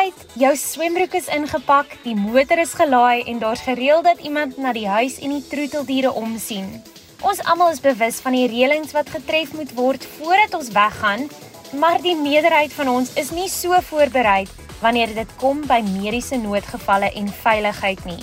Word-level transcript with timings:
tyd, 0.00 0.20
jou 0.38 0.52
swembroek 0.56 1.12
is 1.18 1.28
ingepak, 1.32 1.90
die 2.04 2.14
motor 2.16 2.60
is 2.62 2.72
gelaai 2.78 3.26
en 3.28 3.40
daar's 3.42 3.64
gereël 3.66 4.00
dat 4.06 4.22
iemand 4.24 4.56
na 4.56 4.72
die 4.72 4.86
huis 4.88 5.18
en 5.20 5.34
die 5.34 5.44
troeteldiere 5.44 6.12
omsien. 6.16 6.68
Ons 7.26 7.42
almal 7.44 7.74
is 7.74 7.82
bewus 7.84 8.20
van 8.24 8.36
die 8.36 8.46
reëlings 8.48 8.94
wat 8.96 9.12
getref 9.12 9.52
moet 9.58 9.74
word 9.76 10.06
voordat 10.16 10.56
ons 10.56 10.72
weggaan, 10.72 11.26
maar 11.82 12.00
die 12.00 12.16
meerderheid 12.16 12.72
van 12.78 12.88
ons 12.94 13.12
is 13.20 13.32
nie 13.36 13.48
so 13.52 13.76
voorberei 13.90 14.46
wanneer 14.80 15.12
dit 15.18 15.36
kom 15.42 15.60
by 15.68 15.82
mediese 15.84 16.40
noodgevalle 16.40 17.12
en 17.20 17.28
veiligheid 17.44 18.04
nie. 18.08 18.20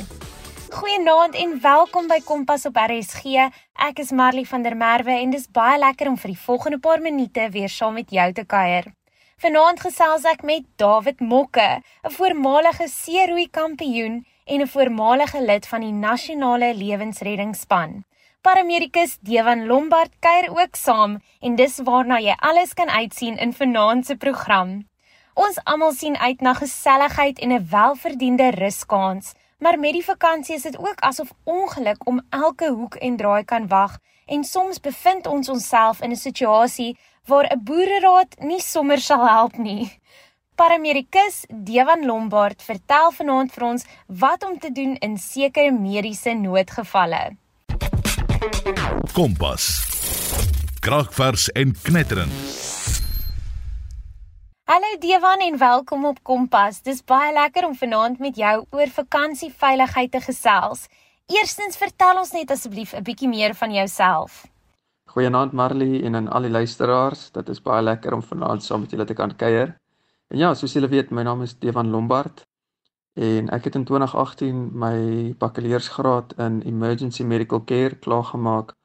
Goeienaand 0.74 1.38
en 1.38 1.58
welkom 1.62 2.10
by 2.10 2.24
Kompas 2.26 2.66
op 2.70 2.80
RSG. 2.88 3.52
Ek 3.78 4.02
is 4.02 4.10
Marley 4.12 4.50
van 4.50 4.66
der 4.66 4.76
Merwe 4.76 5.14
en 5.22 5.36
dis 5.36 5.46
baie 5.46 5.78
lekker 5.84 6.10
om 6.10 6.18
vir 6.18 6.34
die 6.34 6.46
volgende 6.48 6.82
paar 6.82 7.04
minute 7.06 7.52
weer 7.54 7.70
saam 7.70 8.00
met 8.02 8.10
jou 8.10 8.32
te 8.34 8.50
kuier. 8.50 8.97
Vanaand 9.38 9.78
gesels 9.86 10.24
ek 10.26 10.40
met 10.42 10.64
David 10.82 11.20
Mokke, 11.22 11.82
'n 12.04 12.10
voormalige 12.10 12.88
seeroei 12.90 13.46
kampioen 13.58 14.26
en 14.46 14.62
'n 14.62 14.68
voormalige 14.68 15.42
lid 15.42 15.68
van 15.68 15.82
die 15.82 15.92
nasionale 15.92 16.74
lewensreddingsspan. 16.74 18.04
Paramedikus 18.42 19.18
Dewan 19.22 19.68
Lombard 19.68 20.12
kuier 20.20 20.50
ook 20.50 20.76
saam 20.76 21.22
en 21.40 21.56
dis 21.56 21.78
waarna 21.84 22.18
jy 22.20 22.36
alles 22.40 22.74
kan 22.74 22.90
uitsien 22.90 23.38
in 23.38 23.54
vanaand 23.54 24.06
se 24.06 24.16
program. 24.16 24.88
Ons 25.34 25.64
almal 25.64 25.92
sien 25.92 26.18
uit 26.18 26.42
na 26.42 26.54
geselligheid 26.54 27.40
en 27.40 27.52
'n 27.52 27.68
welverdiende 27.70 28.50
ruskans, 28.50 29.34
maar 29.60 29.80
met 29.80 29.94
die 29.94 30.06
vakansie 30.06 30.56
is 30.56 30.64
dit 30.64 30.78
ook 30.78 31.00
asof 31.00 31.34
ongeluk 31.44 32.08
om 32.08 32.26
elke 32.30 32.70
hoek 32.70 32.96
en 32.96 33.18
draai 33.18 33.44
kan 33.44 33.68
wag 33.68 33.98
en 34.26 34.44
soms 34.44 34.80
bevind 34.80 35.28
ons 35.28 35.50
onsself 35.50 36.02
in 36.02 36.12
'n 36.12 36.16
situasie 36.16 36.98
waar 37.28 37.48
'n 37.52 37.64
boereraad 37.64 38.40
nie 38.40 38.62
sommer 38.62 39.00
sal 39.00 39.28
help 39.28 39.58
nie. 39.58 40.00
Paramedikus 40.56 41.46
Dewan 41.48 42.06
Lombard 42.06 42.64
vertel 42.64 43.12
vanaand 43.12 43.52
vir 43.54 43.64
ons 43.64 43.86
wat 44.08 44.44
om 44.44 44.60
te 44.60 44.72
doen 44.72 44.96
in 44.96 45.18
sekere 45.18 45.72
mediese 45.72 46.34
noodgevalle. 46.34 47.36
Kompas. 49.14 49.66
Kragvers 50.80 51.52
en 51.52 51.76
knetterend. 51.82 52.32
Hallo 54.64 54.98
Dewan 55.00 55.40
en 55.40 55.58
welkom 55.58 56.06
op 56.06 56.24
Kompas. 56.24 56.82
Dis 56.82 57.04
baie 57.04 57.34
lekker 57.34 57.66
om 57.66 57.76
vanaand 57.76 58.20
met 58.20 58.36
jou 58.36 58.66
oor 58.70 58.88
vakansieveiligheid 58.88 60.12
te 60.12 60.22
gesels. 60.22 60.88
Eerstens 61.26 61.78
vertel 61.78 62.18
ons 62.18 62.32
net 62.32 62.52
asseblief 62.52 62.94
'n 62.94 63.04
bietjie 63.04 63.28
meer 63.30 63.56
van 63.56 63.74
jouself. 63.74 64.46
Goeienaand 65.08 65.54
Marley 65.54 66.04
en 66.04 66.16
aan 66.16 66.28
al 66.28 66.48
die 66.48 66.52
luisteraars. 66.52 67.32
Dit 67.32 67.50
is 67.50 67.62
baie 67.64 67.84
lekker 67.84 68.14
om 68.14 68.24
vanaand 68.24 68.64
saam 68.64 68.84
met 68.84 68.92
julle 68.92 69.06
te 69.06 69.16
kan 69.18 69.36
kuier. 69.36 69.74
En 70.28 70.38
ja, 70.38 70.54
soos 70.54 70.74
julle 70.76 70.90
weet, 70.92 71.12
my 71.12 71.24
naam 71.24 71.42
is 71.42 71.56
Devan 71.60 71.90
Lombard 71.90 72.46
en 73.18 73.48
ek 73.50 73.64
het 73.66 73.76
in 73.76 73.86
2018 73.86 74.58
my 74.78 74.98
bakkaleursgraad 75.42 76.36
in 76.38 76.62
Emergency 76.62 77.24
Medical 77.24 77.64
Care 77.66 77.96
klaargemaak 77.98 78.76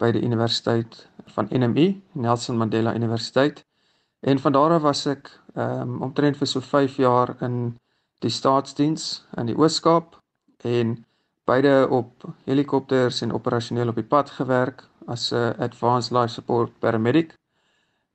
by 0.00 0.08
die 0.16 0.22
Universiteit 0.24 1.02
van 1.36 1.50
NMU, 1.52 1.90
Nelson 2.12 2.56
Mandela 2.56 2.94
Universiteit. 2.94 3.64
En 4.20 4.38
van 4.38 4.52
daar 4.52 4.72
af 4.78 4.82
was 4.82 5.04
ek 5.06 5.28
um, 5.54 6.00
omtrent 6.02 6.40
vir 6.40 6.48
so 6.48 6.64
5 6.64 6.96
jaar 6.96 7.34
in 7.44 7.76
die 8.24 8.32
staatsdiens 8.32 9.26
in 9.36 9.52
die 9.52 9.58
Oos-Kaap 9.58 10.16
en 10.64 10.96
beide 11.44 11.88
op 11.92 12.24
helikopters 12.48 13.20
en 13.20 13.36
operasioneel 13.36 13.92
op 13.92 14.00
die 14.00 14.08
pad 14.08 14.30
gewerk 14.30 14.86
as 15.06 15.32
'n 15.32 15.54
advanced 15.58 16.12
life 16.12 16.32
support 16.32 16.78
paramedic. 16.78 17.38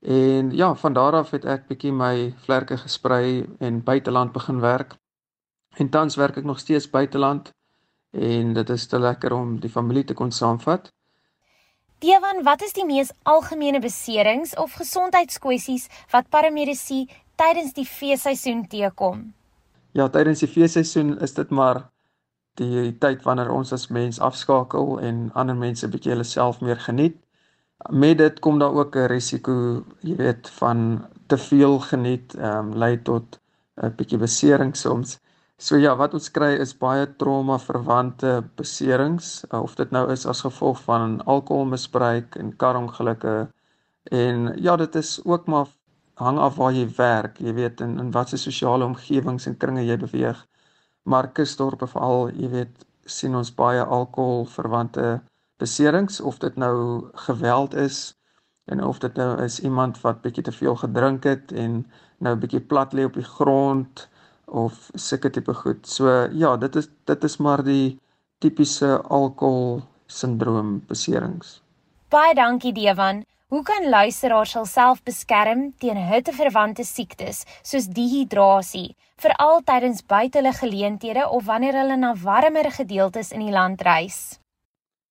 En 0.01 0.51
ja, 0.55 0.75
van 0.75 0.93
daar 0.93 1.13
af 1.13 1.31
het 1.31 1.45
ek 1.45 1.67
bietjie 1.67 1.91
my 1.91 2.33
vlerke 2.45 2.77
gesprei 2.77 3.45
en 3.59 3.83
buiteland 3.83 4.31
begin 4.31 4.59
werk. 4.59 4.95
En 5.77 5.89
tans 5.89 6.15
werk 6.15 6.37
ek 6.37 6.43
nog 6.43 6.59
steeds 6.59 6.89
buiteland 6.89 7.51
en 8.11 8.53
dit 8.53 8.69
is 8.69 8.87
te 8.87 8.99
lekker 8.99 9.33
om 9.33 9.59
die 9.59 9.69
familie 9.69 10.03
te 10.03 10.13
kon 10.13 10.31
saamvat. 10.31 10.91
Dewan, 11.99 12.43
wat 12.43 12.61
is 12.61 12.73
die 12.73 12.85
mees 12.85 13.11
algemene 13.23 13.79
beserings 13.79 14.55
of 14.55 14.73
gesondheidskwessies 14.79 15.89
wat 16.11 16.29
paramedisy 16.29 17.05
tydens 17.35 17.73
die 17.75 17.85
feesseisoen 17.85 18.67
teekom? 18.67 19.33
Ja, 19.91 20.07
tydens 20.07 20.39
die 20.39 20.47
feesseisoen 20.47 21.17
is 21.19 21.33
dit 21.33 21.49
maar 21.49 21.89
die 22.59 22.91
tyd 23.03 23.23
wanneer 23.27 23.51
ons 23.55 23.73
as 23.75 23.87
mens 23.95 24.19
afskakel 24.29 24.99
en 25.09 25.29
ander 25.41 25.57
mense 25.57 25.87
bietjie 25.87 26.13
hulle 26.13 26.27
self 26.27 26.61
meer 26.61 26.79
geniet. 26.85 27.17
Met 28.03 28.17
dit 28.19 28.39
kom 28.45 28.59
daar 28.59 28.75
ook 28.75 28.95
'n 28.95 29.07
risiko, 29.07 29.83
jy 30.03 30.15
weet, 30.15 30.49
van 30.59 31.07
te 31.27 31.37
veel 31.37 31.79
geniet, 31.79 32.35
ehm 32.35 32.71
um, 32.71 32.77
lei 32.83 33.01
tot 33.09 33.39
'n 33.83 33.95
bietjie 33.97 34.19
besering 34.19 34.75
soms. 34.75 35.19
So 35.57 35.77
ja, 35.77 35.95
wat 35.95 36.13
ons 36.13 36.29
kry 36.31 36.53
is 36.63 36.77
baie 36.77 37.07
trauma 37.21 37.57
verwante 37.59 38.43
beserings, 38.55 39.43
of 39.51 39.75
dit 39.75 39.91
nou 39.91 40.05
is 40.11 40.25
as 40.25 40.41
gevolg 40.41 40.79
van 40.85 41.19
alkoholmisbruik 41.25 42.35
en 42.35 42.55
karongelukke. 42.55 43.49
En 44.03 44.53
ja, 44.55 44.75
dit 44.75 44.95
is 44.95 45.19
ook 45.25 45.47
maar 45.47 45.67
hang 46.13 46.39
af 46.39 46.55
waar 46.55 46.71
jy 46.73 46.87
werk, 46.95 47.39
jy 47.39 47.53
weet, 47.53 47.81
in 47.81 47.99
in 47.99 48.11
watter 48.11 48.37
sosiale 48.37 48.85
omgewings 48.85 49.45
en 49.47 49.57
kringe 49.57 49.83
jy 49.85 49.97
beweeg. 49.97 50.45
Markusdorp 51.09 51.83
veral, 51.89 52.29
jy 52.37 52.49
weet, 52.53 52.85
sien 53.09 53.35
ons 53.35 53.51
baie 53.55 53.81
alkohol 53.81 54.45
verwante 54.45 55.19
beserings 55.59 56.19
of 56.21 56.37
dit 56.39 56.55
nou 56.55 57.09
geweld 57.27 57.73
is 57.73 58.13
en 58.69 58.83
of 58.85 58.99
dit 59.01 59.15
nou 59.17 59.31
is 59.43 59.59
iemand 59.65 59.97
wat 60.05 60.21
bietjie 60.21 60.45
te 60.45 60.53
veel 60.53 60.77
gedrink 60.77 61.25
het 61.25 61.51
en 61.51 61.81
nou 62.23 62.35
bietjie 62.37 62.61
plat 62.61 62.93
lê 62.93 63.07
op 63.07 63.17
die 63.17 63.25
grond 63.25 64.05
of 64.45 64.89
sulke 64.93 65.29
tipe 65.29 65.53
goed. 65.53 65.87
So 65.87 66.29
ja, 66.31 66.55
dit 66.57 66.75
is 66.75 66.89
dit 67.09 67.23
is 67.23 67.37
maar 67.37 67.63
die 67.65 67.97
tipiese 68.39 68.99
alkohol 69.01 69.81
sindroom 70.07 70.79
beserings. 70.87 71.59
Baie 72.09 72.33
dankie 72.37 72.73
Dewan. 72.73 73.23
Hoe 73.49 73.63
kan 73.65 73.89
luisteraars 73.89 74.51
hulself 74.53 74.99
beskerm 75.03 75.61
teen 75.81 75.97
hitteverwante 75.97 76.83
siektes 76.85 77.39
soos 77.65 77.87
dehydrasie, 77.97 78.91
veral 79.17 79.63
tydens 79.65 80.03
buitelug 80.05 80.59
geleenthede 80.61 81.23
of 81.25 81.47
wanneer 81.47 81.79
hulle 81.79 81.97
na 81.97 82.11
warmer 82.21 82.69
gedeeltes 82.75 83.31
in 83.33 83.41
die 83.41 83.55
land 83.55 83.81
reis? 83.87 84.37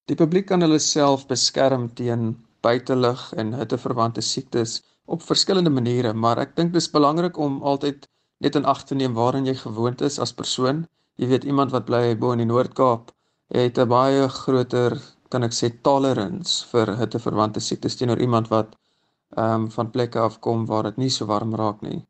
Die 0.06 0.14
publiek 0.14 0.46
kan 0.52 0.62
hulle 0.62 0.78
self 0.78 1.26
beskerm 1.26 1.88
teen 1.98 2.30
buitelug 2.62 3.26
en 3.42 3.50
hitteverwante 3.58 4.22
siektes 4.22 4.78
op 5.10 5.26
verskillende 5.26 5.74
maniere, 5.74 6.14
maar 6.14 6.38
ek 6.38 6.54
dink 6.54 6.70
dis 6.78 6.86
belangrik 6.94 7.42
om 7.42 7.58
altyd 7.66 8.06
net 8.38 8.54
in 8.54 8.70
ag 8.70 8.86
te 8.86 8.94
neem 8.94 9.18
waarin 9.18 9.50
jy 9.50 9.58
gewoond 9.64 10.06
is 10.06 10.22
as 10.22 10.30
persoon. 10.30 10.84
Jy 11.18 11.34
weet 11.34 11.50
iemand 11.50 11.74
wat 11.74 11.90
bly 11.90 12.14
bo 12.14 12.38
in 12.38 12.46
die 12.46 12.52
Noord-Kaap 12.54 13.10
het 13.50 13.82
'n 13.82 13.90
baie 13.90 14.28
groter 14.28 14.94
kan 15.32 15.44
ek 15.46 15.54
sê 15.56 15.68
tolerance 15.86 16.66
vir 16.72 16.94
hitteverwante 17.00 17.60
siektes 17.60 17.96
teenoor 17.98 18.20
iemand 18.26 18.50
wat 18.54 18.76
ehm 19.36 19.64
um, 19.64 19.64
van 19.76 19.90
plekke 19.94 20.20
af 20.20 20.38
kom 20.46 20.64
waar 20.70 20.88
dit 20.88 20.98
nie 21.02 21.10
so 21.16 21.26
warm 21.30 21.54
raak 21.60 21.82
nie. 21.82 22.00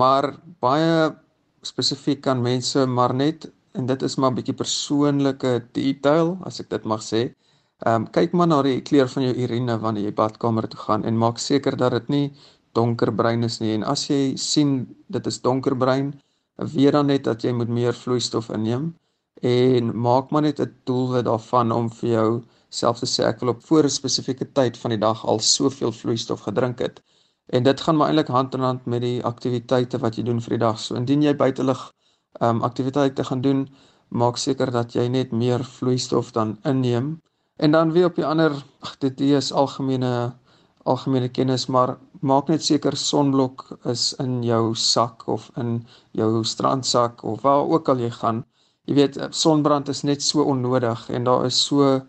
Maar 0.00 0.28
baie 0.64 0.94
spesifiek 1.70 2.20
kan 2.26 2.42
mense 2.42 2.86
maar 2.86 3.14
net 3.14 3.48
en 3.78 3.86
dit 3.86 4.02
is 4.08 4.16
maar 4.16 4.30
'n 4.30 4.38
bietjie 4.38 4.60
persoonlike 4.62 5.52
detail 5.72 6.38
as 6.48 6.60
ek 6.60 6.68
dit 6.70 6.84
mag 6.84 7.02
sê. 7.02 7.22
Ehm 7.86 8.02
um, 8.02 8.06
kyk 8.16 8.32
maar 8.32 8.48
na 8.48 8.62
die 8.62 8.80
kleur 8.88 9.08
van 9.14 9.22
jou 9.28 9.34
urine 9.44 9.78
wanneer 9.84 10.04
jy 10.04 10.14
badkamer 10.22 10.68
toe 10.68 10.80
gaan 10.86 11.04
en 11.04 11.22
maak 11.24 11.38
seker 11.38 11.76
dat 11.76 11.92
dit 11.92 12.08
nie 12.08 12.26
donkerbruin 12.74 13.42
is 13.44 13.60
nie 13.60 13.74
en 13.74 13.82
as 13.94 14.08
jy 14.10 14.36
sien 14.36 14.70
dit 15.08 15.26
is 15.26 15.40
donkerbruin, 15.40 16.12
weet 16.74 16.92
dan 16.92 17.06
net 17.06 17.24
dat 17.24 17.42
jy 17.44 17.52
moet 17.52 17.68
meer 17.68 17.94
vloeistof 17.94 18.50
inneem 18.50 18.94
en 19.42 19.90
maak 20.00 20.30
maar 20.30 20.42
net 20.42 20.60
'n 20.60 20.74
doelwit 20.84 21.24
daarvan 21.24 21.72
om 21.72 21.90
vir 21.90 22.10
jou 22.10 22.42
self 22.68 22.98
te 22.98 23.06
sê 23.06 23.24
ek 23.24 23.40
wil 23.40 23.48
op 23.54 23.64
voor 23.68 23.84
'n 23.84 23.98
spesifieke 24.00 24.46
tyd 24.58 24.78
van 24.78 24.90
die 24.90 24.98
dag 24.98 25.24
al 25.26 25.38
soveel 25.38 25.92
vloeistof 25.92 26.40
gedrink 26.40 26.78
het. 26.78 27.02
En 27.46 27.62
dit 27.62 27.80
gaan 27.80 27.96
maar 27.96 28.08
eintlik 28.08 28.28
hand 28.28 28.54
in 28.54 28.60
hand 28.60 28.86
met 28.86 29.00
die 29.00 29.24
aktiwiteite 29.24 29.98
wat 29.98 30.16
jy 30.16 30.22
doen 30.22 30.40
vir 30.40 30.50
die 30.50 30.58
dag. 30.66 30.78
So 30.80 30.94
indien 30.94 31.22
jy 31.22 31.34
buitelug 31.36 31.92
ehm 32.40 32.56
um, 32.56 32.62
aktiwiteite 32.62 33.24
gaan 33.24 33.40
doen, 33.40 33.68
maak 34.08 34.36
seker 34.36 34.70
dat 34.70 34.92
jy 34.92 35.08
net 35.08 35.32
meer 35.32 35.64
vloeistof 35.64 36.32
dan 36.32 36.58
inneem. 36.64 37.20
En 37.56 37.70
dan 37.70 37.92
weer 37.92 38.06
op 38.06 38.14
die 38.14 38.26
ander, 38.26 38.52
ag 38.80 38.98
dit 38.98 39.20
is 39.20 39.52
algemene 39.52 40.32
algemene 40.84 41.28
kennis, 41.28 41.66
maar 41.66 41.98
maak 42.20 42.48
net 42.48 42.62
seker 42.64 42.96
sonblok 42.96 43.78
is 43.84 44.14
in 44.18 44.42
jou 44.42 44.74
sak 44.74 45.28
of 45.28 45.50
in 45.56 45.86
jou 46.10 46.44
strandsak 46.44 47.22
of 47.24 47.42
waar 47.42 47.68
ook 47.68 47.88
al 47.88 47.98
jy 47.98 48.10
gaan 48.10 48.44
Jy 48.90 48.94
weet 48.94 49.16
sonbrand 49.30 49.88
is 49.88 50.02
net 50.02 50.22
so 50.22 50.42
onnodig 50.42 51.08
en 51.10 51.24
daar 51.24 51.44
is 51.46 51.58
so 51.66 52.00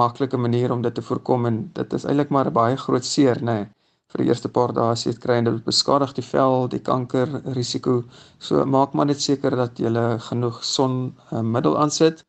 maklike 0.00 0.36
maniere 0.36 0.72
om 0.72 0.82
dit 0.82 0.94
te 0.94 1.02
voorkom 1.02 1.46
en 1.46 1.70
dit 1.72 1.92
is 1.98 2.04
eintlik 2.04 2.30
maar 2.30 2.50
'n 2.50 2.52
baie 2.52 2.76
groot 2.76 3.04
seer, 3.04 3.40
nê. 3.40 3.58
Nee, 3.58 3.68
vir 4.12 4.22
die 4.22 4.28
eerste 4.28 4.48
paar 4.48 4.72
dae 4.72 4.92
as 4.92 5.04
jy 5.04 5.12
dit 5.12 5.20
kry 5.22 5.34
en 5.38 5.44
dit 5.44 5.64
beskadig 5.64 6.12
die 6.16 6.24
vel, 6.24 6.68
die 6.74 6.80
kanker 6.84 7.28
risiko. 7.56 8.04
So 8.38 8.64
maak 8.64 8.94
maar 8.94 9.06
net 9.10 9.20
seker 9.20 9.56
dat 9.56 9.78
jy 9.78 9.90
genoeg 10.28 10.62
sonmiddel 10.64 11.76
uh, 11.76 11.82
aansit 11.82 12.24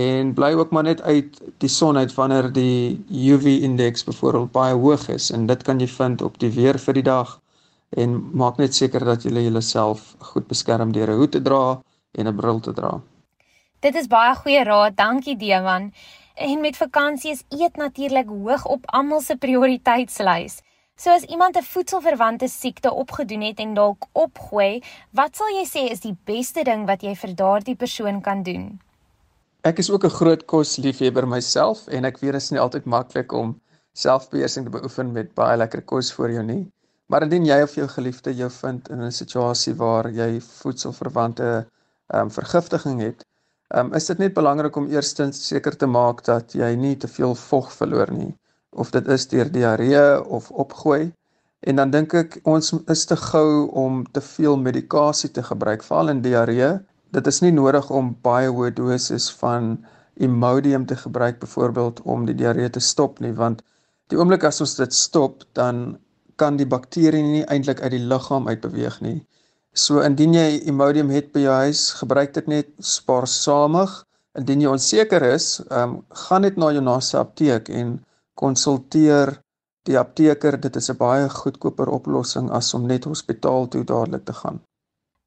en 0.00 0.34
bly 0.38 0.52
ook 0.54 0.70
maar 0.70 0.86
net 0.86 1.00
uit 1.02 1.40
die 1.58 1.68
son 1.68 1.96
uit 1.96 2.14
wanneer 2.14 2.52
die 2.52 3.04
UV 3.10 3.46
indeks 3.68 4.04
byvoorbeeld 4.04 4.52
baie 4.52 4.74
hoog 4.74 5.08
is 5.08 5.30
en 5.30 5.46
dit 5.46 5.62
kan 5.62 5.80
jy 5.80 5.88
vind 5.88 6.22
op 6.22 6.38
die 6.38 6.52
weer 6.56 6.78
vir 6.78 6.94
die 6.94 7.08
dag 7.08 7.38
en 7.90 8.18
maak 8.32 8.60
net 8.62 8.74
seker 8.74 9.04
dat 9.04 9.24
jy 9.24 9.48
jouself 9.48 10.14
goed 10.32 10.46
beskerm 10.48 10.92
deur 10.92 11.10
'n 11.10 11.18
hoed 11.18 11.32
te 11.32 11.42
dra 11.42 11.80
en 12.12 12.28
'n 12.28 12.36
bril 12.36 12.60
te 12.60 12.72
dra. 12.72 13.00
Dit 13.80 13.94
is 13.96 14.10
baie 14.12 14.34
goeie 14.36 14.60
raad, 14.68 14.92
dankie 14.96 15.38
Dewan. 15.40 15.86
En 16.36 16.60
met 16.60 16.76
vakansie 16.76 17.30
is 17.32 17.44
eet 17.48 17.78
natuurlik 17.80 18.28
hoog 18.28 18.66
op 18.68 18.82
almal 18.92 19.22
se 19.24 19.36
prioriteitslys. 19.40 20.58
So 21.00 21.10
as 21.10 21.22
iemand 21.22 21.56
'n 21.56 21.62
voedselverwante 21.62 22.48
siekte 22.48 22.92
opgedoen 22.92 23.40
het 23.40 23.58
en 23.58 23.74
dalk 23.74 24.04
opgooi, 24.12 24.82
wat 25.10 25.36
sal 25.36 25.48
jy 25.56 25.64
sê 25.64 25.90
is 25.92 26.00
die 26.00 26.16
beste 26.24 26.62
ding 26.62 26.84
wat 26.86 27.02
jy 27.02 27.14
vir 27.14 27.34
daardie 27.34 27.76
persoon 27.76 28.20
kan 28.20 28.42
doen? 28.42 28.80
Ek 29.60 29.78
is 29.78 29.90
ook 29.90 30.04
'n 30.04 30.16
groot 30.20 30.44
kosliefhebber 30.44 31.28
myself 31.28 31.88
en 31.88 32.04
ek 32.04 32.18
weet 32.18 32.32
dit 32.32 32.42
is 32.42 32.50
nie 32.50 32.60
altyd 32.60 32.84
maklik 32.84 33.32
om 33.32 33.60
selfbeheersing 33.92 34.64
te 34.64 34.70
beoefen 34.70 35.12
met 35.12 35.34
baie 35.34 35.56
lekker 35.56 35.82
kos 35.82 36.12
voor 36.12 36.30
jou 36.30 36.42
nie. 36.42 36.68
Maar 37.06 37.22
indien 37.22 37.44
jy 37.44 37.62
of 37.62 37.74
jou 37.74 37.88
geliefde 37.88 38.34
jou 38.34 38.50
vind 38.50 38.88
in 38.88 39.02
'n 39.02 39.12
situasie 39.12 39.74
waar 39.74 40.10
jy 40.10 40.40
voedselverwante 40.40 41.66
ehm 42.06 42.20
um, 42.20 42.30
vergiftiging 42.30 43.00
het, 43.00 43.24
um, 43.74 43.92
is 43.94 44.06
dit 44.10 44.18
net 44.18 44.34
belangrik 44.34 44.76
om 44.76 44.88
eerstens 44.90 45.40
seker 45.46 45.76
te 45.76 45.86
maak 45.86 46.24
dat 46.26 46.54
jy 46.54 46.74
nie 46.76 46.96
te 46.96 47.08
veel 47.08 47.34
vog 47.34 47.72
verloor 47.72 48.12
nie 48.14 48.34
of 48.70 48.92
dit 48.94 49.08
is 49.10 49.26
deur 49.28 49.48
diarree 49.50 50.02
of 50.38 50.50
opgooi. 50.50 51.10
En 51.66 51.76
dan 51.76 51.90
dink 51.90 52.14
ek 52.14 52.36
ons 52.48 52.70
is 52.94 53.02
te 53.10 53.16
gou 53.18 53.66
om 53.76 54.04
te 54.14 54.22
veel 54.22 54.56
medikasie 54.56 55.30
te 55.34 55.42
gebruik, 55.42 55.82
veral 55.82 56.12
in 56.14 56.22
diarree. 56.22 56.70
Dit 57.10 57.26
is 57.26 57.40
nie 57.42 57.50
nodig 57.52 57.90
om 57.90 58.14
baie 58.22 58.48
hoë 58.48 58.70
doses 58.76 59.26
van 59.42 59.74
Imodium 60.14 60.86
te 60.86 60.96
gebruik 60.96 61.40
byvoorbeeld 61.42 62.00
om 62.04 62.24
die 62.30 62.36
diarree 62.38 62.70
te 62.70 62.80
stop 62.80 63.18
nie, 63.20 63.34
want 63.34 63.64
Die 64.10 64.18
oomblik 64.18 64.42
as 64.48 64.58
ons 64.64 64.72
dit 64.74 64.94
stop, 64.94 65.44
dan 65.54 65.98
kan 66.40 66.56
die 66.58 66.66
bakterie 66.66 67.22
nie 67.22 67.42
eintlik 67.46 67.82
uit 67.84 67.92
die 67.94 68.06
liggaam 68.12 68.48
uitbeweeg 68.50 68.96
nie. 69.04 69.18
So 69.72 70.02
indien 70.02 70.34
jy 70.34 70.60
Imodium 70.66 71.10
het 71.14 71.30
by 71.32 71.44
jou 71.44 71.56
huis, 71.62 71.82
gebruik 72.00 72.32
dit 72.34 72.46
net 72.50 72.70
spaarsamig. 72.82 73.90
Indien 74.38 74.64
jy 74.64 74.70
onseker 74.70 75.22
is, 75.22 75.60
ehm 75.70 75.82
um, 75.82 75.94
gaan 76.26 76.42
net 76.42 76.56
na 76.56 76.70
jou 76.74 76.82
naaste 76.82 77.18
apteek 77.18 77.68
en 77.68 78.00
konsulteer 78.34 79.36
die 79.86 79.98
apteker. 79.98 80.58
Dit 80.60 80.76
is 80.76 80.90
'n 80.90 80.96
baie 80.96 81.28
goedkoper 81.28 81.88
oplossing 81.88 82.50
as 82.50 82.74
om 82.74 82.86
net 82.86 83.04
hospitaal 83.04 83.68
toe 83.68 83.84
dadelik 83.84 84.24
te 84.24 84.32
gaan. 84.32 84.60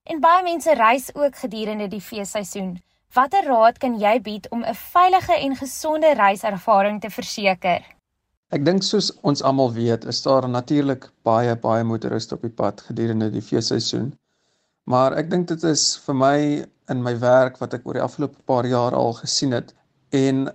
En 0.04 0.20
baie 0.20 0.44
mense 0.44 0.74
reis 0.74 1.16
ook 1.16 1.36
gedurende 1.36 1.88
die 1.88 2.02
feesseisoen. 2.02 2.82
Watter 3.14 3.46
raad 3.46 3.78
kan 3.78 4.00
jy 4.00 4.22
bied 4.22 4.50
om 4.50 4.64
'n 4.64 4.76
veilige 4.76 5.34
en 5.34 5.56
gesonde 5.56 6.14
reiservaring 6.14 7.02
te 7.02 7.10
verseker? 7.10 7.82
Ek 8.50 8.66
dink 8.66 8.84
soos 8.84 9.12
ons 9.22 9.42
almal 9.42 9.74
weet, 9.74 10.06
is 10.06 10.22
daar 10.22 10.50
natuurlik 10.50 11.10
baie 11.24 11.56
baie 11.56 11.84
motoriste 11.84 12.36
op 12.36 12.42
die 12.42 12.56
pad 12.62 12.82
gedurende 12.82 13.30
die 13.32 13.42
feesseisoen. 13.42 14.14
Maar 14.90 15.16
ek 15.20 15.30
dink 15.32 15.48
dit 15.48 15.64
is 15.64 15.84
vir 16.06 16.16
my 16.20 16.38
in 16.92 17.04
my 17.04 17.14
werk 17.20 17.60
wat 17.62 17.74
ek 17.78 17.86
oor 17.88 18.00
die 18.00 18.04
afgelope 18.04 18.42
paar 18.50 18.68
jaar 18.68 18.96
al 18.98 19.16
gesien 19.22 19.56
het 19.56 19.72
en 20.12 20.50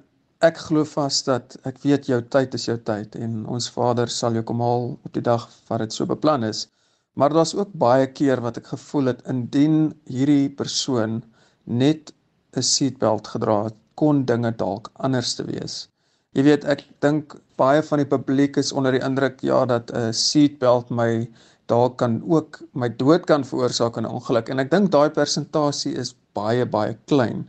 ek 0.45 0.61
glo 0.69 0.85
vas 0.87 1.23
dat 1.27 1.57
ek 1.67 1.81
weet 1.83 2.11
jou 2.11 2.19
tyd 2.35 2.55
is 2.55 2.69
jou 2.69 2.77
tyd 2.91 3.17
en 3.19 3.41
ons 3.51 3.71
Vader 3.75 4.13
sal 4.13 4.37
jou 4.37 4.45
kom 4.51 4.61
haal 4.63 4.93
op 4.95 5.15
die 5.17 5.25
dag 5.25 5.49
wat 5.71 5.83
dit 5.83 5.97
so 5.97 6.07
beplan 6.07 6.45
is. 6.47 6.67
Maar 7.19 7.35
daar's 7.35 7.57
ook 7.57 7.73
baie 7.75 8.07
keer 8.07 8.43
wat 8.45 8.61
ek 8.61 8.71
gevoel 8.75 9.11
het 9.13 9.25
indien 9.33 9.79
hierdie 10.07 10.47
persoon 10.61 11.23
net 11.65 12.13
'n 12.57 12.63
seatbelt 12.63 13.27
gedra 13.35 13.65
het, 13.65 13.77
kon 13.95 14.25
dinge 14.25 14.53
dalk 14.61 14.91
anders 14.95 15.35
te 15.35 15.45
wees. 15.45 15.89
Jy 16.37 16.43
weet, 16.47 16.65
ek 16.65 16.85
dink 17.01 17.35
baie 17.57 17.83
van 17.83 17.99
die 17.99 18.07
publiek 18.07 18.57
is 18.57 18.73
onder 18.73 18.93
die 18.93 19.03
indruk 19.03 19.43
ja 19.43 19.65
dat 19.67 19.91
'n 19.91 20.13
seatbelt 20.13 20.91
my 20.91 21.27
dalk 21.69 21.99
kan 22.03 22.19
ook 22.27 22.61
my 22.73 22.89
dood 23.03 23.27
kan 23.31 23.45
veroorsaak 23.45 23.97
in 24.01 24.07
'n 24.07 24.15
ongeluk 24.19 24.49
en 24.49 24.59
ek 24.65 24.71
dink 24.71 24.91
daai 24.91 25.11
persentasie 25.11 25.95
is 26.03 26.15
baie 26.35 26.67
baie 26.67 26.97
klein. 27.07 27.49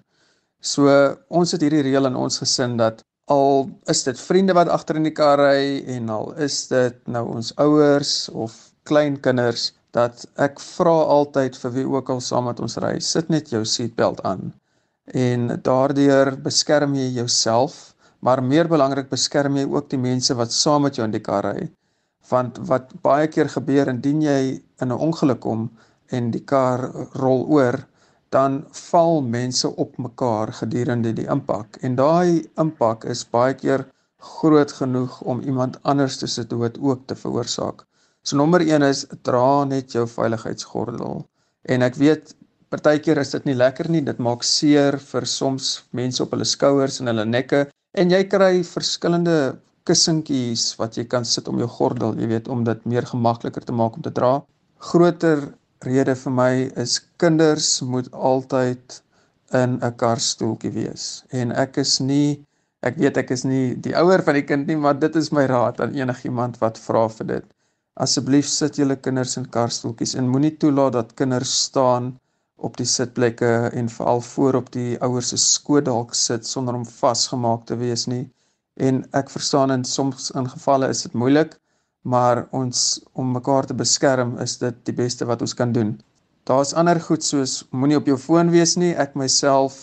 So 0.61 0.87
ons 1.29 1.51
het 1.51 1.61
hierdie 1.61 1.85
reël 1.87 2.05
in 2.05 2.15
ons 2.15 2.39
gesin 2.43 2.77
dat 2.77 3.03
al 3.27 3.69
is 3.93 4.03
dit 4.03 4.19
vriende 4.19 4.53
wat 4.53 4.67
agter 4.67 4.95
in 4.95 5.07
die 5.07 5.15
kar 5.21 5.39
ry 5.39 5.83
en 5.95 6.09
al 6.09 6.33
is 6.47 6.67
dit 6.67 6.95
nou 7.07 7.25
ons 7.35 7.53
ouers 7.57 8.29
of 8.29 8.55
kleinkinders 8.83 9.71
dat 9.91 10.25
ek 10.37 10.59
vra 10.59 10.97
altyd 11.17 11.57
vir 11.61 11.71
wie 11.77 11.87
ook 11.87 12.09
al 12.09 12.21
saam 12.21 12.45
met 12.49 12.59
ons 12.59 12.77
ry, 12.77 12.99
sit 12.99 13.29
net 13.29 13.49
jou 13.49 13.63
seatbelt 13.65 14.21
aan. 14.21 14.53
En 15.05 15.47
daardeur 15.63 16.35
beskerm 16.37 16.93
jy 16.95 17.07
jouself 17.21 17.95
maar 18.19 18.43
meer 18.43 18.67
belangrik 18.67 19.09
beskerm 19.09 19.57
jy 19.57 19.65
ook 19.69 19.89
die 19.89 20.01
mense 20.01 20.35
wat 20.35 20.51
saam 20.53 20.85
met 20.87 20.97
jou 20.99 21.05
in 21.07 21.15
die 21.15 21.23
kar 21.23 21.45
ry. 21.53 21.69
Want 22.29 22.57
wat 22.69 22.91
baie 23.05 23.27
keer 23.33 23.49
gebeur 23.49 23.87
indien 23.91 24.21
jy 24.21 24.41
in 24.83 24.91
'n 24.91 25.03
ongeluk 25.07 25.39
kom 25.45 25.69
en 26.17 26.31
die 26.31 26.43
kar 26.51 26.81
rol 27.21 27.45
oor, 27.57 27.77
dan 28.35 28.65
val 28.81 29.21
mense 29.21 29.71
op 29.83 29.97
mekaar 29.97 30.53
gedurende 30.61 31.13
die 31.13 31.27
impak 31.35 31.79
en 31.81 31.95
daai 31.95 32.45
impak 32.63 33.05
is 33.13 33.23
baie 33.37 33.53
keer 33.53 33.85
groot 34.33 34.71
genoeg 34.81 35.21
om 35.21 35.41
iemand 35.41 35.79
anders 35.83 36.19
se 36.33 36.43
dood 36.43 36.77
ook 36.79 37.07
te 37.07 37.15
veroorsaak. 37.15 37.85
So 38.23 38.37
nommer 38.37 38.61
1 38.61 38.83
is 38.83 39.05
dra 39.21 39.63
net 39.63 39.91
jou 39.91 40.05
veiligheidsgordel. 40.07 41.25
En 41.63 41.81
ek 41.81 41.95
weet 41.95 42.35
partykeer 42.69 43.17
is 43.17 43.31
dit 43.31 43.45
nie 43.45 43.55
lekker 43.55 43.89
nie, 43.89 44.01
dit 44.01 44.17
maak 44.17 44.43
seer 44.43 44.99
vir 44.99 45.25
soms 45.25 45.83
mense 45.91 46.23
op 46.23 46.31
hulle 46.31 46.45
skouers 46.45 46.99
en 46.99 47.07
hulle 47.07 47.25
nekke 47.25 47.67
En 47.97 48.11
jy 48.13 48.19
kry 48.29 48.61
verskillende 48.61 49.35
kussentjies 49.87 50.75
wat 50.79 50.97
jy 50.97 51.05
kan 51.13 51.25
sit 51.25 51.47
om 51.47 51.59
jou 51.61 51.67
gordel, 51.67 52.17
jy 52.19 52.27
weet, 52.33 52.47
om 52.47 52.63
dit 52.63 52.85
meer 52.85 53.05
gemakliker 53.05 53.65
te 53.65 53.75
maak 53.75 53.95
om 53.97 54.05
te 54.05 54.11
dra. 54.11 54.33
Groter 54.91 55.45
rede 55.85 56.15
vir 56.15 56.35
my 56.35 56.51
is 56.83 56.99
kinders 57.21 57.69
moet 57.81 58.11
altyd 58.11 59.01
in 59.61 59.79
'n 59.81 59.95
karstoeltjie 60.03 60.71
wees. 60.71 61.23
En 61.31 61.51
ek 61.51 61.77
is 61.77 61.99
nie 61.99 62.45
ek 62.81 62.95
weet 62.95 63.17
ek 63.17 63.31
is 63.31 63.43
nie 63.43 63.75
die 63.75 63.95
ouer 63.95 64.21
van 64.23 64.35
die 64.35 64.45
kind 64.47 64.67
nie, 64.67 64.75
maar 64.75 64.99
dit 64.99 65.15
is 65.15 65.31
my 65.31 65.45
raad 65.45 65.81
aan 65.81 65.95
enigiemand 65.95 66.59
wat 66.59 66.77
vra 66.77 67.07
vir 67.09 67.27
dit. 67.27 67.45
Asseblief 67.99 68.47
sit 68.47 68.77
julle 68.79 68.95
kinders 68.95 69.37
in 69.37 69.47
karstoeltjies 69.55 70.15
en 70.15 70.29
moenie 70.31 70.55
toelaat 70.57 70.93
dat 70.93 71.15
kinders 71.21 71.51
staan 71.65 72.13
op 72.55 72.77
die 72.77 72.87
sitplekke 72.87 73.71
en 73.81 73.89
veral 73.89 74.21
voor 74.21 74.55
op 74.61 74.71
die 74.71 74.97
ouers 75.03 75.31
se 75.33 75.37
skoot 75.37 75.85
dalk 75.85 76.15
sit 76.15 76.47
sonder 76.47 76.75
om 76.75 76.85
vasgemaak 76.85 77.65
te 77.65 77.75
wees 77.79 78.07
nie. 78.07 78.29
En 78.79 79.01
ek 79.19 79.31
verstaan 79.33 79.71
in 79.75 79.83
soms 79.83 80.29
in 80.39 80.47
gevalle 80.49 80.87
is 80.87 81.01
dit 81.03 81.13
moeilik, 81.13 81.55
maar 82.07 82.45
ons 82.55 82.83
om 83.13 83.31
mekaar 83.35 83.65
te 83.67 83.75
beskerm 83.75 84.37
is 84.39 84.57
dit 84.61 84.75
die 84.87 84.95
beste 84.95 85.25
wat 85.27 85.41
ons 85.43 85.53
kan 85.61 85.73
doen. 85.75 85.97
Daar's 86.47 86.71
ander 86.73 86.99
goed 87.03 87.23
soos 87.23 87.65
moenie 87.69 87.97
op 87.99 88.07
jou 88.07 88.17
foon 88.17 88.49
wees 88.53 88.77
nie. 88.79 88.93
Ek 88.95 89.17
myself 89.19 89.79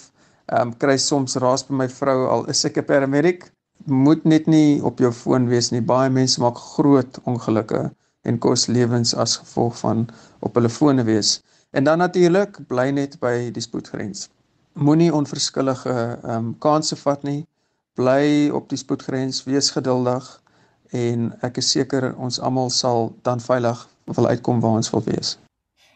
ehm 0.46 0.68
um, 0.68 0.72
kry 0.82 0.96
soms 1.02 1.36
raas 1.42 1.64
by 1.66 1.74
my 1.82 1.86
vrou 1.92 2.16
al 2.32 2.46
is 2.52 2.64
ek 2.64 2.78
'n 2.78 2.86
paramedic. 2.88 3.50
Moet 3.86 4.24
net 4.24 4.46
nie 4.46 4.82
op 4.82 4.98
jou 4.98 5.12
foon 5.12 5.48
wees 5.52 5.70
nie. 5.70 5.80
Baie 5.80 6.10
mense 6.10 6.40
maak 6.40 6.56
groot 6.56 7.18
ongelukke 7.24 7.82
en 8.24 8.38
kos 8.38 8.66
lewens 8.66 9.14
as 9.14 9.36
gevolg 9.36 9.76
van 9.78 10.06
op 10.40 10.54
hulle 10.54 10.72
fone 10.78 11.04
wees. 11.04 11.42
En 11.70 11.84
dan 11.84 11.98
natuurlik 11.98 12.58
bly 12.68 12.90
net 12.90 13.20
by 13.20 13.50
die 13.50 13.62
spoedgrens. 13.62 14.28
Moenie 14.72 15.12
onverskillige 15.14 15.94
ehm 16.22 16.30
um, 16.34 16.54
kansse 16.58 16.96
vat 16.96 17.22
nie. 17.22 17.44
Bly 17.96 18.50
op 18.52 18.68
die 18.68 18.78
spoedgrens, 18.78 19.44
wees 19.48 19.70
geduldig 19.72 20.24
en 20.92 21.30
ek 21.46 21.56
is 21.62 21.70
seker 21.72 22.10
ons 22.20 22.36
almal 22.40 22.68
sal 22.70 23.14
dan 23.24 23.40
veilig 23.40 23.86
wil 24.18 24.28
uitkom 24.28 24.60
waar 24.60 24.76
ons 24.80 24.90
wil 24.92 25.02
wees. 25.06 25.38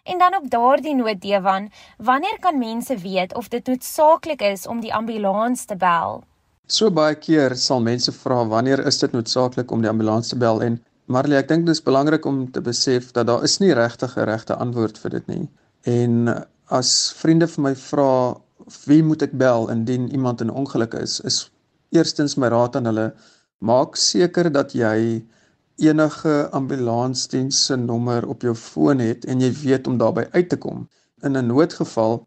En 0.09 0.19
dan 0.19 0.35
op 0.35 0.47
daardie 0.51 0.95
noot 0.97 1.21
Dewan, 1.21 1.69
wanneer 1.99 2.39
kan 2.41 2.59
mense 2.59 2.97
weet 2.97 3.35
of 3.37 3.49
dit 3.53 3.67
noodsaaklik 3.67 4.43
is 4.43 4.67
om 4.67 4.81
die 4.81 4.95
ambulans 4.95 5.65
te 5.69 5.77
bel? 5.77 6.23
So 6.67 6.89
baie 6.91 7.19
keer 7.21 7.53
sal 7.57 7.85
mense 7.85 8.13
vra 8.17 8.47
wanneer 8.49 8.81
is 8.87 8.99
dit 8.99 9.13
noodsaaklik 9.13 9.71
om 9.71 9.85
die 9.85 9.93
ambulans 9.93 10.33
te 10.33 10.41
bel 10.41 10.63
en 10.65 10.81
Marley, 11.11 11.37
ek 11.43 11.49
dink 11.51 11.67
dit 11.67 11.75
is 11.75 11.83
belangrik 11.83 12.25
om 12.25 12.45
te 12.55 12.63
besef 12.63 13.11
dat 13.13 13.27
daar 13.27 13.45
is 13.45 13.59
nie 13.61 13.73
regtig 13.75 14.17
'n 14.17 14.29
regte 14.31 14.57
antwoord 14.57 14.99
vir 14.99 15.11
dit 15.11 15.27
nie. 15.27 15.49
En 15.85 16.47
as 16.71 17.13
vriende 17.19 17.47
vir 17.47 17.63
my 17.63 17.75
vra 17.75 18.37
wie 18.87 19.03
moet 19.03 19.23
ek 19.23 19.33
bel 19.33 19.69
indien 19.71 20.09
iemand 20.15 20.41
in 20.41 20.51
ongeluk 20.51 20.95
is, 20.95 21.21
is 21.21 21.51
eerstens 21.97 22.37
my 22.37 22.49
raad 22.55 22.77
aan 22.79 22.89
hulle 22.91 23.07
maak 23.71 23.99
seker 24.01 24.51
dat 24.53 24.75
jy 24.75 25.21
enige 25.81 26.35
ambulansdiens 26.57 27.61
se 27.67 27.77
nommer 27.77 28.27
op 28.29 28.43
jou 28.47 28.55
foon 28.55 29.01
het 29.05 29.25
en 29.25 29.41
jy 29.41 29.51
weet 29.63 29.87
om 29.91 29.99
daarby 30.01 30.27
uit 30.33 30.49
te 30.49 30.57
kom. 30.57 30.89
In 31.25 31.37
'n 31.37 31.47
noodgeval, 31.47 32.21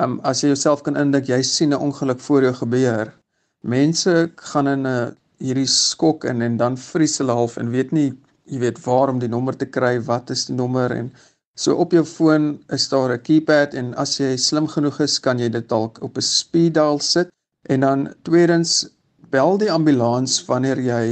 um, 0.00 0.20
as 0.22 0.42
jy 0.42 0.52
jouself 0.52 0.82
kan 0.82 0.96
indink 0.96 1.26
jy 1.26 1.42
sien 1.42 1.74
'n 1.74 1.82
ongeluk 1.88 2.20
voor 2.20 2.42
jou 2.42 2.54
gebeur, 2.54 3.14
mense 3.62 4.30
gaan 4.36 4.68
in 4.68 4.86
'n 4.86 5.16
hierdie 5.38 5.66
skok 5.66 6.24
in 6.24 6.42
en 6.42 6.56
dan 6.56 6.76
vries 6.76 7.18
hulle 7.18 7.32
half 7.32 7.56
en 7.56 7.70
weet 7.70 7.92
nie 7.92 8.12
jy 8.44 8.58
weet 8.58 8.84
waar 8.84 9.08
om 9.08 9.18
die 9.18 9.28
nommer 9.28 9.56
te 9.56 9.66
kry, 9.66 10.00
wat 10.00 10.30
is 10.30 10.46
die 10.46 10.54
nommer 10.54 10.90
en 10.92 11.12
So 11.60 11.74
op 11.76 11.92
jou 11.92 12.04
foon 12.08 12.44
is 12.72 12.88
daar 12.88 13.12
'n 13.12 13.22
keypad 13.22 13.74
en 13.74 13.94
as 13.94 14.16
jy 14.18 14.36
slim 14.36 14.66
genoeg 14.66 15.00
is, 15.00 15.18
kan 15.20 15.38
jy 15.38 15.48
dit 15.48 15.68
dalk 15.68 16.02
op 16.02 16.16
'n 16.16 16.22
speed 16.22 16.74
dial 16.74 16.98
sit 16.98 17.28
en 17.68 17.80
dan 17.80 18.14
tweedens 18.22 18.88
bel 19.30 19.58
die 19.58 19.70
ambulans 19.70 20.38
wanneer 20.48 20.78
jy 20.78 21.04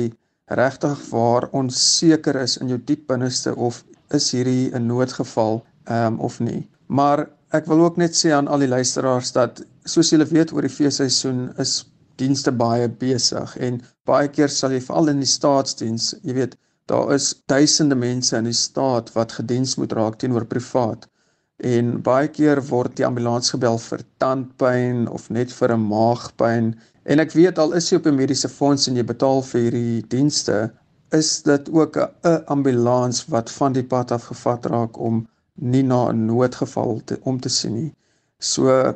regtig 0.61 1.01
waar 1.11 1.49
onseker 1.53 2.37
is 2.43 2.57
in 2.63 2.69
jou 2.73 2.79
diep 2.91 3.07
binneste 3.11 3.55
of 3.57 3.85
is 4.19 4.31
hierdie 4.33 4.71
'n 4.75 4.87
noodgeval 4.87 5.63
ehm 5.85 6.15
um, 6.15 6.21
of 6.21 6.41
nie. 6.41 6.69
Maar 6.87 7.29
ek 7.53 7.67
wil 7.67 7.81
ook 7.85 7.97
net 7.97 8.17
sê 8.17 8.33
aan 8.33 8.49
al 8.49 8.65
die 8.65 8.75
luisteraars 8.77 9.33
dat 9.33 9.63
soos 9.85 10.11
julle 10.11 10.27
weet 10.29 10.53
oor 10.53 10.67
die 10.67 10.77
feesseisoen 10.79 11.53
is 11.65 11.85
dienste 12.21 12.53
baie 12.53 12.89
besig 12.89 13.57
en 13.57 13.83
baie 14.11 14.29
keer 14.29 14.49
sal 14.53 14.75
jy 14.75 14.81
veral 14.81 15.13
in 15.13 15.23
die 15.23 15.33
staatsdiens, 15.37 16.15
jy 16.23 16.35
weet, 16.41 16.57
daar 16.89 17.13
is 17.15 17.35
duisende 17.53 17.95
mense 17.95 18.37
in 18.37 18.49
die 18.49 18.57
staat 18.57 19.13
wat 19.15 19.37
gediens 19.39 19.77
moet 19.77 19.93
raak 19.93 20.19
teenoor 20.21 20.47
privaat. 20.49 21.07
En 21.59 21.99
baie 22.07 22.29
keer 22.33 22.63
word 22.71 22.97
die 22.97 23.07
ambulans 23.07 23.51
gebel 23.53 23.81
vir 23.83 24.05
tandpyn 24.23 25.07
of 25.13 25.29
net 25.31 25.53
vir 25.53 25.75
'n 25.75 25.89
maagpyn. 25.91 26.75
En 27.09 27.23
ek 27.23 27.33
weet 27.33 27.59
al 27.63 27.73
is 27.79 27.87
jy 27.89 27.97
op 27.97 28.07
'n 28.07 28.19
mediese 28.21 28.49
fonds 28.53 28.89
en 28.89 28.97
jy 29.01 29.05
betaal 29.11 29.39
vir 29.51 29.61
hierdie 29.61 30.01
dienste, 30.15 30.57
is 31.19 31.31
dit 31.43 31.71
ook 31.73 31.97
'n 31.99 32.43
ambulans 32.55 33.25
wat 33.35 33.51
van 33.51 33.73
die 33.73 33.87
pad 33.93 34.13
af 34.13 34.25
gevat 34.33 34.67
raak 34.67 34.99
om 34.99 35.27
nie 35.55 35.83
na 35.83 36.01
'n 36.11 36.27
noodgeval 36.27 37.01
te 37.05 37.19
om 37.23 37.41
te 37.41 37.49
sien 37.49 37.75
nie. 37.75 37.95
So 38.39 38.95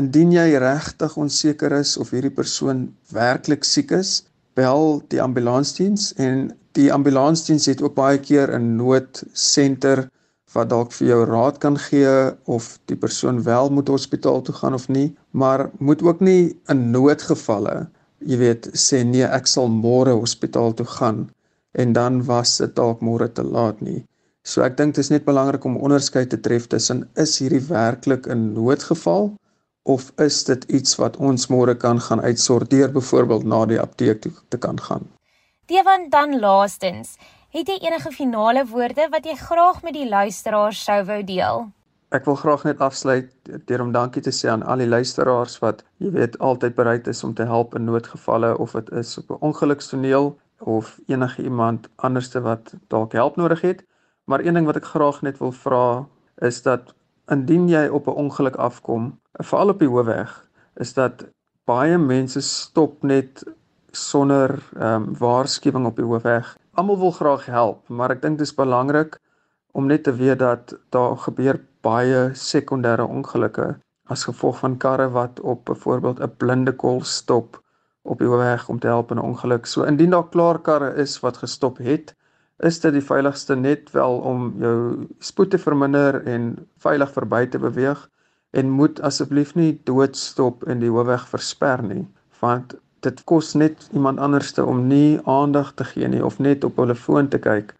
indien 0.00 0.32
jy 0.32 0.58
regtig 0.58 1.16
onseker 1.16 1.72
is 1.72 1.96
of 1.96 2.10
hierdie 2.10 2.34
persoon 2.40 2.94
werklik 3.12 3.64
siek 3.64 3.90
is, 3.90 4.24
bel 4.54 5.02
die 5.08 5.22
ambulansdiens 5.22 6.12
en 6.14 6.50
die 6.72 6.92
ambulansdiens 6.92 7.66
het 7.66 7.82
ook 7.82 7.94
baie 7.94 8.18
keer 8.18 8.58
'n 8.58 8.76
noodsenter 8.76 10.08
wat 10.54 10.70
dalk 10.70 10.92
vir 10.92 11.08
jou 11.08 11.20
raad 11.28 11.58
kan 11.62 11.76
gee 11.88 12.12
of 12.56 12.78
die 12.90 12.96
persoon 12.96 13.42
wel 13.46 13.70
moet 13.70 13.88
hospitaal 13.88 14.42
toe 14.46 14.54
gaan 14.54 14.74
of 14.74 14.88
nie, 14.88 15.08
maar 15.30 15.70
moet 15.78 16.02
ook 16.02 16.20
nie 16.20 16.54
in 16.72 16.90
noodgevalle, 16.94 17.86
jy 18.20 18.38
weet, 18.38 18.68
sê 18.78 19.02
nee, 19.04 19.24
ek 19.24 19.48
sal 19.50 19.68
môre 19.72 20.14
hospitaal 20.18 20.74
toe 20.78 20.86
gaan 20.98 21.28
en 21.72 21.92
dan 21.96 22.20
was 22.28 22.58
dit 22.60 22.74
dalk 22.76 23.00
môre 23.00 23.28
te 23.32 23.42
laat 23.42 23.80
nie. 23.80 24.02
So 24.44 24.62
ek 24.66 24.76
dink 24.76 24.96
dit 24.96 25.04
is 25.04 25.12
net 25.12 25.24
belangrik 25.24 25.64
om 25.64 25.78
onderskeid 25.78 26.32
te 26.32 26.40
tref 26.40 26.66
tussen 26.70 27.04
is 27.24 27.38
hierdie 27.40 27.62
werklik 27.68 28.26
'n 28.26 28.52
noodgeval 28.54 29.32
of 29.82 30.12
is 30.18 30.44
dit 30.44 30.64
iets 30.64 30.96
wat 30.98 31.16
ons 31.16 31.46
môre 31.46 31.74
kan 31.74 32.00
gaan 32.00 32.20
uitsorteer 32.20 32.92
byvoorbeeld 32.92 33.44
na 33.44 33.64
die 33.66 33.80
apteek 33.80 34.20
toe 34.20 34.32
te 34.48 34.58
kan 34.58 34.78
gaan. 34.80 35.06
Dewan 35.66 36.08
dan 36.10 36.38
laastens, 36.40 37.16
Het 37.52 37.68
jy 37.68 37.74
enige 37.84 38.08
finale 38.16 38.62
woorde 38.64 39.04
wat 39.12 39.26
jy 39.28 39.34
graag 39.36 39.82
met 39.84 39.92
die 39.92 40.06
luisteraars 40.08 40.78
sou 40.86 41.02
wou 41.04 41.18
deel? 41.28 41.66
Ek 42.16 42.24
wil 42.24 42.38
graag 42.40 42.62
net 42.64 42.78
afsluit 42.80 43.50
deur 43.68 43.82
om 43.84 43.90
dankie 43.92 44.22
te 44.24 44.32
sê 44.32 44.48
aan 44.48 44.62
al 44.64 44.80
die 44.80 44.88
luisteraars 44.88 45.58
wat 45.60 45.82
jy 46.00 46.14
weet 46.14 46.38
altyd 46.40 46.72
bereid 46.78 47.10
is 47.12 47.20
om 47.28 47.34
te 47.36 47.44
help 47.44 47.76
in 47.76 47.84
noodgevalle 47.84 48.54
of 48.56 48.72
dit 48.78 48.88
is 49.02 49.18
op 49.20 49.34
'n 49.36 49.44
ongelukstoneel 49.50 50.32
of 50.64 50.96
enige 51.12 51.42
iemand 51.42 51.90
anderste 51.96 52.40
wat 52.40 52.72
dalk 52.88 53.12
hulp 53.12 53.36
nodig 53.36 53.60
het. 53.60 53.84
Maar 54.24 54.40
een 54.40 54.54
ding 54.54 54.66
wat 54.66 54.80
ek 54.80 54.88
graag 54.94 55.20
net 55.22 55.38
wil 55.38 55.52
vra 55.52 56.06
is 56.40 56.62
dat 56.62 56.94
indien 57.28 57.68
jy 57.68 57.86
op 57.88 58.08
'n 58.08 58.16
ongeluk 58.24 58.56
afkom, 58.56 59.18
veral 59.32 59.68
op 59.68 59.78
die 59.78 59.92
hoofweg, 59.92 60.48
is 60.80 60.94
dat 60.94 61.28
baie 61.64 61.98
mense 61.98 62.40
stop 62.40 63.02
net 63.02 63.44
sonder 63.90 64.62
ehm 64.80 65.02
um, 65.02 65.16
waarskuwing 65.18 65.86
op 65.86 65.96
die 65.96 66.08
hoofweg 66.08 66.56
almal 66.74 66.98
wil 66.98 67.10
graag 67.10 67.46
help, 67.46 67.88
maar 67.88 68.10
ek 68.14 68.22
dink 68.22 68.38
dit 68.40 68.46
is 68.46 68.54
belangrik 68.56 69.18
om 69.72 69.86
net 69.86 70.04
te 70.04 70.12
weet 70.16 70.38
dat 70.40 70.74
daar 70.94 71.16
gebeur 71.24 71.60
baie 71.84 72.30
sekondêre 72.38 73.04
ongelukke 73.04 73.74
as 74.12 74.24
gevolg 74.28 74.58
van 74.60 74.76
karre 74.76 75.08
wat 75.12 75.40
op 75.40 75.64
byvoorbeeld 75.68 76.20
'n 76.20 76.36
blinde 76.36 76.72
kol 76.72 77.00
stop 77.02 77.60
op 78.02 78.18
die 78.18 78.28
weg 78.28 78.68
om 78.68 78.78
te 78.78 78.86
help 78.86 79.10
in 79.10 79.18
'n 79.18 79.28
ongeluk. 79.30 79.66
So 79.66 79.84
indien 79.84 80.10
daar 80.10 80.28
klaar 80.28 80.58
karre 80.58 80.94
is 80.94 81.20
wat 81.20 81.36
gestop 81.36 81.78
het, 81.78 82.14
is 82.58 82.80
dit 82.80 82.92
die 82.92 83.04
veiligste 83.04 83.54
net 83.54 83.90
wel 83.90 84.18
om 84.18 84.54
jou 84.58 85.06
spoed 85.18 85.50
te 85.50 85.58
verminder 85.58 86.22
en 86.26 86.68
veilig 86.78 87.12
verby 87.12 87.46
te 87.46 87.58
beweeg 87.58 88.08
en 88.50 88.70
moet 88.70 89.00
asseblief 89.00 89.54
nie 89.54 89.80
doodstop 89.84 90.64
en 90.64 90.78
die 90.78 90.90
hoofweg 90.90 91.28
versper 91.28 91.82
nie, 91.82 92.08
want 92.40 92.74
dit 93.06 93.24
kos 93.24 93.54
net 93.54 93.88
iemand 93.92 94.18
anderste 94.18 94.64
om 94.64 94.86
nie 94.86 95.20
aandag 95.24 95.72
te 95.74 95.84
gee 95.84 96.08
nie 96.08 96.24
of 96.24 96.38
net 96.38 96.64
op 96.64 96.76
hulle 96.82 96.94
foon 96.94 97.28
te 97.28 97.38
kyk 97.38 97.74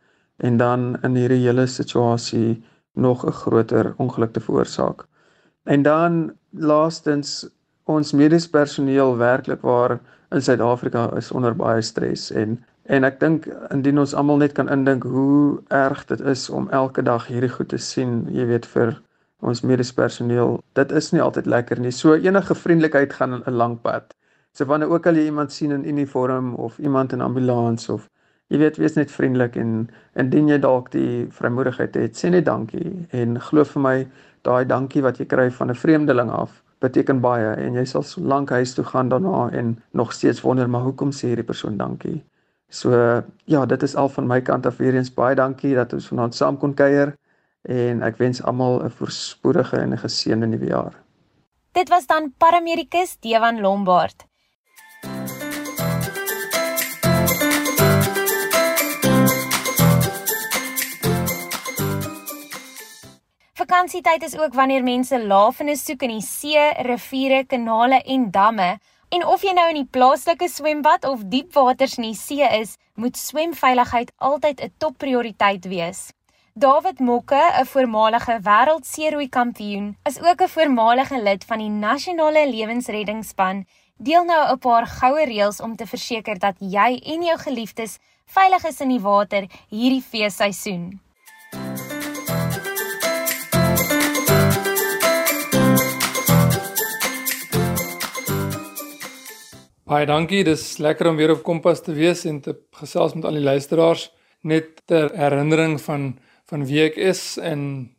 en 0.48 0.56
dan 0.56 0.96
in 1.06 1.16
hierdie 1.16 1.42
hele 1.44 1.66
situasie 1.66 2.62
nog 2.94 3.26
'n 3.26 3.32
groter 3.42 3.94
ongeluk 3.96 4.32
te 4.32 4.40
veroorsaak. 4.40 5.06
En 5.64 5.82
dan 5.82 6.32
laastens 6.50 7.48
ons 7.84 8.12
mediese 8.12 8.50
personeel 8.50 9.16
werklik 9.16 9.60
waar 9.60 10.00
in 10.30 10.42
Suid-Afrika 10.42 11.10
is 11.16 11.30
onder 11.30 11.56
baie 11.56 11.82
stres 11.82 12.30
en 12.30 12.64
en 12.82 13.04
ek 13.04 13.20
dink 13.20 13.46
indien 13.70 13.98
ons 13.98 14.14
almal 14.14 14.36
net 14.36 14.52
kan 14.52 14.68
indink 14.68 15.02
hoe 15.02 15.60
erg 15.68 16.04
dit 16.04 16.20
is 16.20 16.50
om 16.50 16.68
elke 16.70 17.02
dag 17.02 17.26
hierdie 17.26 17.50
goed 17.50 17.68
te 17.68 17.78
sien, 17.78 18.26
jy 18.30 18.46
weet 18.46 18.66
vir 18.66 19.02
ons 19.40 19.62
mediese 19.62 19.94
personeel, 19.94 20.60
dit 20.72 20.92
is 20.92 21.12
nie 21.12 21.22
altyd 21.22 21.46
lekker 21.46 21.80
nie. 21.80 21.90
So 21.90 22.14
enige 22.14 22.54
vriendelikheid 22.54 23.12
gaan 23.12 23.42
'n 23.46 23.54
lang 23.54 23.80
pad. 23.82 24.14
So 24.52 24.64
wanneer 24.64 24.90
ook 24.92 25.06
al 25.06 25.16
jy 25.16 25.24
iemand 25.24 25.52
sien 25.52 25.70
in 25.70 25.84
uniform 25.88 26.54
of 26.54 26.78
iemand 26.78 27.12
in 27.12 27.20
ambulans 27.20 27.88
of 27.88 28.08
jy 28.52 28.58
weet 28.60 28.76
wees 28.76 28.98
net 28.98 29.10
vriendelik 29.10 29.56
en 29.56 29.88
indien 30.20 30.48
jy 30.48 30.58
dalk 30.60 30.90
die 30.92 31.26
vrymoedigheid 31.32 31.94
het, 31.96 32.18
sê 32.18 32.28
net 32.28 32.44
dankie 32.44 33.06
en 33.16 33.38
glo 33.40 33.64
vir 33.64 33.82
my 33.82 33.94
daai 34.44 34.64
dankie 34.68 35.02
wat 35.02 35.18
jy 35.18 35.26
kry 35.26 35.48
van 35.50 35.70
'n 35.70 35.80
vreemdeling 35.84 36.30
af 36.30 36.62
beteken 36.82 37.20
baie 37.22 37.54
en 37.62 37.78
jy 37.78 37.84
sal 37.88 38.02
so 38.02 38.20
lank 38.20 38.50
huis 38.50 38.74
toe 38.74 38.84
gaan 38.84 39.08
daarna 39.08 39.48
en 39.52 39.76
nog 39.92 40.12
steeds 40.12 40.40
wonder 40.40 40.68
maar 40.68 40.82
hoekom 40.82 41.12
sê 41.12 41.30
hierdie 41.32 41.46
persoon 41.46 41.78
dankie. 41.78 42.22
So 42.68 42.90
ja, 43.44 43.66
dit 43.66 43.82
is 43.82 43.94
al 43.96 44.08
van 44.08 44.26
my 44.26 44.40
kant 44.40 44.66
af 44.66 44.76
weer 44.76 44.94
eens 44.94 45.12
baie 45.14 45.34
dankie 45.34 45.74
dat 45.74 45.92
ons 45.92 46.08
vanaand 46.08 46.34
saam 46.34 46.58
kon 46.58 46.74
kuier 46.74 47.14
en 47.62 48.02
ek 48.02 48.18
wens 48.18 48.42
almal 48.42 48.82
'n 48.84 48.90
voorspoedige 48.90 49.76
en 49.76 49.92
'n 49.92 50.02
geseënde 50.04 50.46
nuwe 50.46 50.66
jaar. 50.66 50.94
Dit 51.72 51.88
was 51.88 52.06
dan 52.06 52.32
paramedikus 52.38 53.16
Dewan 53.20 53.60
Lombard. 53.60 54.31
Vakansietyd 63.62 64.24
is 64.26 64.34
ook 64.38 64.56
wanneer 64.58 64.82
mense 64.82 65.18
lafenis 65.22 65.84
soek 65.86 66.00
in 66.02 66.16
die 66.16 66.24
see, 66.26 66.62
riviere, 66.82 67.44
kanale 67.46 68.00
en 68.10 68.24
damme. 68.34 68.70
En 69.14 69.22
of 69.30 69.44
jy 69.46 69.52
nou 69.54 69.66
in 69.70 69.76
die 69.78 69.90
plaaslike 69.96 70.48
swembad 70.50 71.06
of 71.06 71.22
diepwaters 71.30 71.94
in 72.00 72.08
die 72.08 72.18
see 72.18 72.48
is, 72.56 72.72
moet 72.98 73.20
swemveiligheid 73.20 74.10
altyd 74.18 74.64
'n 74.64 74.72
topprioriteit 74.82 75.68
wees. 75.70 76.00
David 76.54 76.98
Mokke, 76.98 77.42
'n 77.60 77.70
voormalige 77.74 78.40
wêreldseerooi 78.48 79.28
kampioen, 79.28 79.96
is 80.10 80.18
ook 80.18 80.42
'n 80.42 80.54
voormalige 80.56 81.22
lid 81.22 81.44
van 81.44 81.58
die 81.58 81.70
nasionale 81.70 82.48
lewensreddingsspan. 82.50 83.64
Deel 83.96 84.24
nou 84.24 84.42
'n 84.52 84.58
paar 84.58 84.86
goue 84.86 85.24
reëls 85.24 85.60
om 85.60 85.76
te 85.76 85.86
verseker 85.86 86.38
dat 86.38 86.56
jy 86.58 87.00
en 87.14 87.22
jou 87.22 87.38
geliefdes 87.38 87.98
veilig 88.26 88.64
is 88.64 88.80
in 88.80 88.88
die 88.88 89.00
water 89.00 89.46
hierdie 89.68 90.02
feesseisoen. 90.02 91.00
Baie 99.92 100.06
dankie. 100.08 100.40
Dis 100.40 100.78
lekker 100.80 101.10
om 101.10 101.18
weer 101.20 101.34
op 101.34 101.42
Kompas 101.44 101.82
te 101.84 101.92
wees 101.92 102.22
en 102.24 102.38
te 102.40 102.54
gesels 102.78 103.12
met 103.12 103.26
al 103.28 103.36
die 103.36 103.44
luisteraars. 103.44 104.06
Net 104.48 104.78
ter 104.88 105.10
herinnering 105.18 105.74
van 105.84 106.14
van 106.48 106.64
wie 106.68 106.80
ek 106.86 106.96
is 106.96 107.20
en 107.36 107.90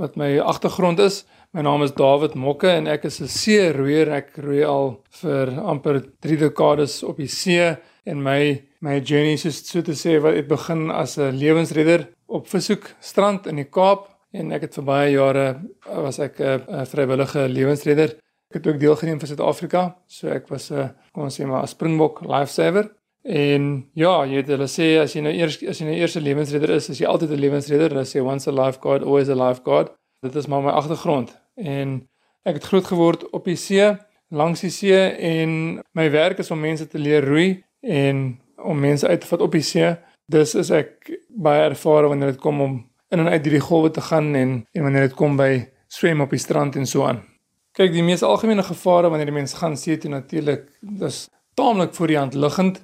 wat 0.00 0.16
my 0.16 0.30
agtergrond 0.40 1.02
is. 1.04 1.18
My 1.52 1.64
naam 1.66 1.84
is 1.84 1.92
David 1.96 2.38
Mokke 2.40 2.70
en 2.72 2.88
ek 2.88 3.04
is 3.04 3.20
'n 3.20 3.28
seeroeier. 3.28 4.08
Ek 4.08 4.32
roei 4.36 4.64
al 4.64 5.04
vir 5.20 5.52
amper 5.60 6.00
3 6.24 6.38
dekades 6.38 7.02
op 7.02 7.20
die 7.20 7.28
see 7.28 7.76
en 8.06 8.22
my 8.22 8.62
my 8.80 9.00
journey 9.00 9.34
is 9.34 9.60
so 9.68 9.82
te 9.82 9.92
sê 9.92 10.20
wat 10.22 10.34
het 10.34 10.48
begin 10.48 10.90
as 10.90 11.18
'n 11.18 11.36
lewensredder 11.36 12.08
op 12.28 12.48
Vishoek 12.48 12.94
strand 13.00 13.46
in 13.46 13.56
die 13.56 13.68
Kaap 13.68 14.08
en 14.32 14.52
ek 14.52 14.62
het 14.62 14.74
vir 14.74 14.84
baie 14.84 15.12
jare 15.12 15.60
was 15.84 16.18
ek 16.18 16.40
'n 16.40 16.86
vrywillige 16.86 17.48
lewensredder 17.48 18.21
Ek 18.52 18.58
het 18.60 18.66
ook 18.68 18.80
deelgeneem 18.80 19.16
vir 19.16 19.30
Suid-Afrika. 19.30 19.82
So 20.06 20.28
ek 20.28 20.50
was 20.52 20.68
'n 20.70 20.74
uh, 20.76 20.88
kom 21.12 21.24
ons 21.24 21.40
sê 21.40 21.46
maar 21.46 21.62
'n 21.62 21.66
Springbok 21.66 22.20
lifesaver. 22.20 22.90
En 23.24 23.88
ja, 23.94 24.26
jy 24.26 24.34
weet 24.34 24.48
hulle 24.52 24.68
sê 24.68 24.98
as 25.00 25.14
jy 25.14 25.22
nou 25.22 25.32
eers 25.32 25.56
as 25.62 25.78
jy 25.80 25.86
nou 25.86 25.94
eers 25.96 26.16
'n 26.16 26.22
lewensredder 26.22 26.70
is, 26.70 26.88
is 26.90 26.98
jy 26.98 27.06
altyd 27.06 27.30
'n 27.30 27.40
lewensredder. 27.40 27.90
Hulle 27.90 28.04
sê 28.04 28.20
once 28.20 28.50
a 28.50 28.52
lifeguard, 28.52 29.02
always 29.02 29.28
a 29.28 29.34
lifeguard. 29.34 29.92
Dit 30.20 30.34
is 30.34 30.46
maar 30.46 30.62
my 30.62 30.70
agtergrond. 30.70 31.32
En 31.56 32.08
ek 32.44 32.54
het 32.54 32.64
groot 32.64 32.84
geword 32.84 33.30
op 33.30 33.44
die 33.44 33.56
see, 33.56 33.96
langs 34.28 34.60
die 34.60 34.70
see 34.70 35.16
en 35.16 35.80
my 35.92 36.10
werk 36.10 36.38
is 36.38 36.50
om 36.50 36.60
mense 36.60 36.86
te 36.88 36.98
leer 36.98 37.24
roei 37.24 37.64
en 37.80 38.40
om 38.56 38.78
mense 38.78 39.08
uit 39.08 39.20
te 39.20 39.26
vat 39.26 39.40
op 39.40 39.52
die 39.52 39.62
see. 39.62 39.96
Dus 40.26 40.54
is 40.54 40.70
ek 40.70 41.10
baie 41.28 41.62
ervare 41.70 42.08
wanneer 42.08 42.26
dit 42.26 42.40
kom 42.40 42.60
om 42.60 42.90
in 43.08 43.18
en 43.18 43.28
uit 43.28 43.44
hierdie 43.44 43.60
golwe 43.60 43.90
te 43.90 44.00
gaan 44.00 44.34
en 44.34 44.66
en 44.72 44.82
wanneer 44.82 45.08
dit 45.08 45.14
kom 45.16 45.36
by 45.36 45.68
swem 45.88 46.20
op 46.20 46.30
die 46.30 46.38
strand 46.38 46.76
en 46.76 46.86
so 46.86 47.04
aan. 47.04 47.31
Kyk, 47.72 47.92
die 47.92 48.04
mees 48.04 48.22
algemene 48.22 48.62
gevare 48.62 49.08
wanneer 49.08 49.30
die 49.30 49.38
mens 49.38 49.54
gaan 49.56 49.76
see 49.80 49.96
toe 49.98 50.10
natuurlik, 50.12 50.66
dis 50.80 51.28
taamlik 51.56 51.94
voor 51.96 52.12
die 52.12 52.18
hand 52.18 52.34
liggend. 52.34 52.82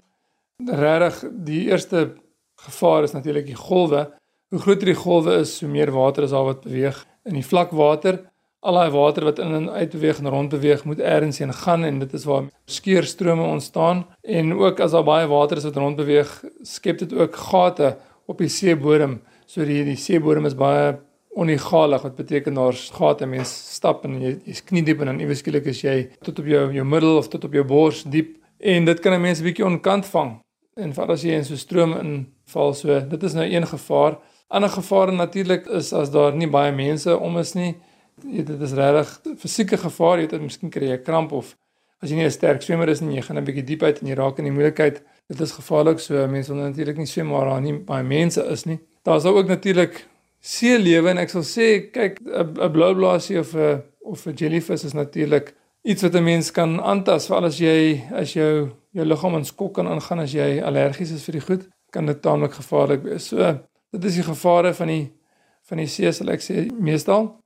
Regtig, 0.64 1.20
die 1.44 1.66
eerste 1.68 2.14
gevaar 2.58 3.04
is 3.04 3.12
natuurlik 3.12 3.46
die 3.46 3.58
golwe 3.58 4.08
Hoe 4.48 4.60
groter 4.64 4.88
die 4.88 4.96
golwe 4.96 5.34
is, 5.42 5.58
hoe 5.60 5.68
meer 5.68 5.90
water 5.92 6.24
is 6.24 6.32
daar 6.32 6.46
wat 6.46 6.62
beweeg. 6.64 7.02
In 7.28 7.34
die 7.36 7.44
vlak 7.44 7.72
water, 7.76 8.16
al 8.64 8.78
daai 8.78 8.94
water 8.94 9.26
wat 9.28 9.42
in 9.44 9.52
en 9.58 9.66
uit 9.68 9.90
beweeg 9.92 10.22
en 10.22 10.30
rond 10.32 10.48
beweeg, 10.54 10.86
moet 10.88 11.02
ergens 11.04 11.40
heen 11.42 11.52
gaan 11.52 11.84
en 11.84 11.98
dit 12.00 12.14
is 12.16 12.24
waar 12.24 12.46
skeurstrome 12.64 13.44
ontstaan 13.44 14.06
en 14.22 14.54
ook 14.56 14.80
as 14.80 14.96
daar 14.96 15.04
baie 15.04 15.26
water 15.28 15.60
is 15.60 15.66
wat 15.68 15.76
rond 15.76 16.00
beweeg, 16.00 16.30
skep 16.64 17.02
dit 17.04 17.12
ook 17.12 17.36
gate 17.36 17.90
op 18.24 18.40
die 18.40 18.48
seebodem. 18.48 19.18
So 19.44 19.68
die 19.68 19.84
die 19.84 19.98
seebodem 20.00 20.48
is 20.48 20.56
baie 20.56 20.96
onegalig 21.38 22.02
wat 22.02 22.16
beteken 22.16 22.54
daar's 22.54 22.88
gate 22.94 23.26
mense 23.26 23.74
stap 23.74 24.04
en 24.08 24.16
jy 24.22 24.32
jy's 24.48 24.62
knie 24.66 24.82
diep 24.86 25.04
en 25.04 25.12
dan 25.12 25.20
iewes 25.22 25.42
skielik 25.42 25.68
is 25.70 25.84
jy 25.84 25.96
tot 26.26 26.40
op 26.42 26.48
jou 26.50 26.64
jou 26.74 26.86
middel 26.86 27.18
of 27.20 27.28
tot 27.30 27.44
op 27.46 27.54
jou 27.54 27.64
bors 27.64 28.02
diep. 28.10 28.34
En 28.58 28.84
dit 28.84 29.00
kan 29.00 29.14
'n 29.14 29.20
mens 29.22 29.40
'n 29.40 29.44
bietjie 29.44 29.66
onkant 29.66 30.06
vang. 30.06 30.40
En 30.76 30.94
veral 30.94 31.12
as 31.12 31.22
jy 31.22 31.32
in 31.32 31.44
so 31.44 31.54
'n 31.54 31.56
stroom 31.56 31.92
inval 31.92 32.74
so 32.74 33.00
dit 33.00 33.22
is 33.22 33.34
nou 33.34 33.46
een 33.46 33.66
gevaar. 33.66 34.18
Ander 34.48 34.70
gevare 34.70 35.12
natuurlik 35.12 35.66
is 35.66 35.92
as 35.92 36.10
daar 36.10 36.34
nie 36.34 36.48
baie 36.48 36.72
mense 36.72 37.18
om 37.18 37.38
is 37.38 37.54
nie. 37.54 37.76
Jy, 38.24 38.44
dit 38.44 38.60
is 38.60 38.72
regtig 38.72 39.20
fisieke 39.38 39.76
gevaar. 39.76 40.18
Jy 40.18 40.26
het 40.30 40.42
miskien 40.42 40.70
kry 40.70 40.86
jy 40.86 40.98
'n 40.98 41.02
kramp 41.02 41.32
of 41.32 41.56
as 42.02 42.10
jy 42.10 42.16
nie 42.16 42.24
'n 42.24 42.30
sterk 42.30 42.62
swemmer 42.62 42.88
is 42.88 43.00
nie 43.00 43.14
jy 43.16 43.22
gaan 43.22 43.38
'n 43.38 43.44
bietjie 43.44 43.64
diep 43.64 43.82
uit 43.82 44.00
en 44.02 44.08
jy 44.08 44.14
raak 44.14 44.38
in 44.38 44.44
die 44.44 44.52
moeilikheid. 44.52 45.02
Dit 45.28 45.40
is 45.40 45.52
gevaarlik 45.52 46.00
so 46.00 46.26
mense 46.26 46.52
wil 46.52 46.62
natuurlik 46.62 46.96
nie 46.96 47.06
swem 47.06 47.30
waar 47.30 47.44
daar 47.44 47.60
nie 47.60 47.74
baie 47.74 48.02
mense 48.02 48.42
is 48.50 48.64
nie. 48.64 48.80
Daar's 49.04 49.24
ook 49.24 49.46
natuurlik 49.46 50.06
see 50.40 50.78
lewe 50.78 51.10
en 51.10 51.18
ek 51.18 51.30
sal 51.30 51.42
sê 51.42 51.90
kyk 51.92 52.20
'n 52.22 52.72
blou 52.72 52.94
blaasie 52.94 53.38
of 53.38 53.54
'n 53.54 53.82
of 54.04 54.26
'n 54.26 54.34
jellyfish 54.34 54.84
is 54.84 54.94
natuurlik 54.94 55.54
iets 55.84 56.02
wat 56.02 56.14
'n 56.14 56.24
mens 56.24 56.50
kan 56.50 56.80
aantas 56.80 57.26
veral 57.26 57.44
as 57.44 57.58
jy 57.58 58.04
as 58.12 58.32
jou 58.32 58.70
jou 58.92 59.04
liggaam 59.04 59.36
in 59.36 59.44
skok 59.44 59.74
kan 59.74 59.86
aangaan 59.86 60.20
as 60.20 60.32
jy 60.32 60.60
allergies 60.60 61.10
is 61.10 61.24
vir 61.24 61.32
die 61.32 61.46
goed 61.48 61.68
kan 61.90 62.06
dit 62.06 62.22
taamlik 62.22 62.52
gevaarlik 62.52 63.02
wees. 63.02 63.28
So 63.28 63.58
dit 63.92 64.04
is 64.04 64.14
die 64.14 64.22
gevare 64.22 64.74
van 64.74 64.86
die 64.86 65.12
van 65.68 65.78
die 65.78 65.86
see 65.86 66.12
sal 66.12 66.28
ek 66.28 66.40
sê 66.40 66.68
meestal. 66.72 67.36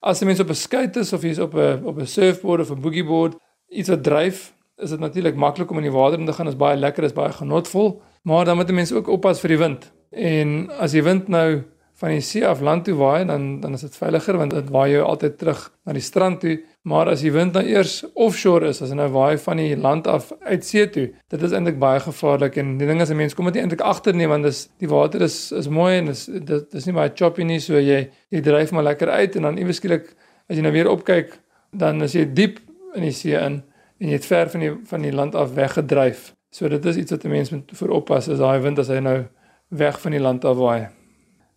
As 0.00 0.22
'n 0.22 0.26
mens 0.26 0.40
op 0.40 0.50
'n 0.50 0.54
skei 0.54 0.90
is 0.94 1.12
of 1.12 1.22
jy's 1.22 1.38
op 1.38 1.54
'n 1.54 1.84
op 1.84 1.98
'n 1.98 2.06
surfboard 2.06 2.60
of 2.60 2.70
'n 2.70 2.80
boogieboard 2.80 3.34
iets 3.70 3.88
wat 3.88 4.02
dryf, 4.02 4.52
is 4.78 4.90
dit 4.90 5.00
natuurlik 5.00 5.34
maklik 5.34 5.70
om 5.70 5.76
in 5.76 5.82
die 5.82 5.92
water 5.92 6.18
in 6.18 6.26
te 6.26 6.32
gaan. 6.32 6.46
Dit 6.46 6.54
is 6.54 6.60
baie 6.60 6.76
lekker, 6.76 7.04
is 7.04 7.12
baie 7.12 7.32
genotvol, 7.32 8.02
maar 8.22 8.44
dan 8.44 8.56
moet 8.56 8.68
'n 8.68 8.74
mens 8.74 8.92
ook 8.92 9.08
oppas 9.08 9.40
vir 9.40 9.48
die 9.48 9.58
wind. 9.58 9.92
En 10.10 10.70
as 10.78 10.92
die 10.92 11.02
wind 11.02 11.28
nou 11.28 11.62
van 12.02 12.10
die 12.10 12.22
see 12.26 12.42
af 12.42 12.60
land 12.66 12.82
toe 12.88 12.96
waai, 12.98 13.22
dan 13.28 13.60
dan 13.62 13.76
is 13.76 13.84
dit 13.86 13.96
veiliger 13.96 14.34
want 14.40 14.50
dit 14.56 14.70
waai 14.74 14.88
jou 14.90 15.02
altyd 15.06 15.36
terug 15.38 15.60
na 15.86 15.94
die 15.94 16.02
strand 16.02 16.40
toe. 16.42 16.56
Maar 16.82 17.12
as 17.12 17.20
die 17.22 17.30
wind 17.30 17.54
nou 17.54 17.62
eers 17.62 18.00
offshore 18.18 18.72
is, 18.72 18.80
as 18.82 18.90
hy 18.90 18.96
nou 18.98 19.06
waai 19.14 19.38
van 19.38 19.60
die 19.62 19.76
land 19.78 20.08
af 20.10 20.32
uit 20.40 20.66
see 20.66 20.88
toe, 20.90 21.04
dit 21.30 21.44
is 21.46 21.52
eintlik 21.54 21.78
baie 21.82 22.00
gevaarlik 22.02 22.56
en 22.58 22.72
die 22.80 22.88
ding 22.88 23.02
is 23.04 23.10
'n 23.10 23.20
mens 23.20 23.36
kom 23.38 23.46
dit 23.46 23.60
eintlik 23.62 23.84
agter 23.86 24.14
nie 24.18 24.26
want 24.26 24.42
dis 24.42 24.64
die 24.82 24.88
water 24.90 25.22
is 25.22 25.52
is 25.52 25.68
mooi 25.68 25.98
en 25.98 26.06
dis 26.10 26.24
dit 26.26 26.74
is 26.74 26.86
nie 26.86 26.94
baie 26.94 27.12
choppy 27.14 27.44
nie, 27.44 27.60
so 27.60 27.78
jy 27.78 28.10
jy 28.30 28.40
dryf 28.40 28.72
maar 28.72 28.82
lekker 28.82 29.08
uit 29.08 29.36
en 29.36 29.42
dan 29.42 29.58
iewes 29.58 29.76
skielik 29.76 30.10
as 30.50 30.56
jy 30.56 30.62
nou 30.62 30.72
weer 30.72 30.90
opkyk, 30.90 31.38
dan 31.70 32.02
is 32.02 32.14
jy 32.14 32.24
diep 32.34 32.58
in 32.94 33.02
die 33.02 33.12
see 33.12 33.38
in 33.38 33.62
en 34.00 34.08
jy 34.08 34.18
het 34.18 34.26
ver 34.26 34.50
van 34.50 34.60
die 34.60 34.72
van 34.90 35.02
die 35.02 35.12
land 35.12 35.34
af 35.34 35.54
weggedryf. 35.54 36.32
So 36.50 36.68
dit 36.68 36.84
is 36.84 36.96
iets 36.96 37.10
wat 37.10 37.24
'n 37.24 37.30
mens 37.30 37.50
moet 37.50 37.70
vooroppas 37.72 38.28
as 38.28 38.38
daai 38.38 38.60
wind 38.60 38.78
as 38.78 38.88
hy 38.88 38.98
nou 38.98 39.24
weg 39.68 40.00
van 40.00 40.10
die 40.10 40.20
land 40.20 40.44
af 40.44 40.56
waai. 40.56 41.01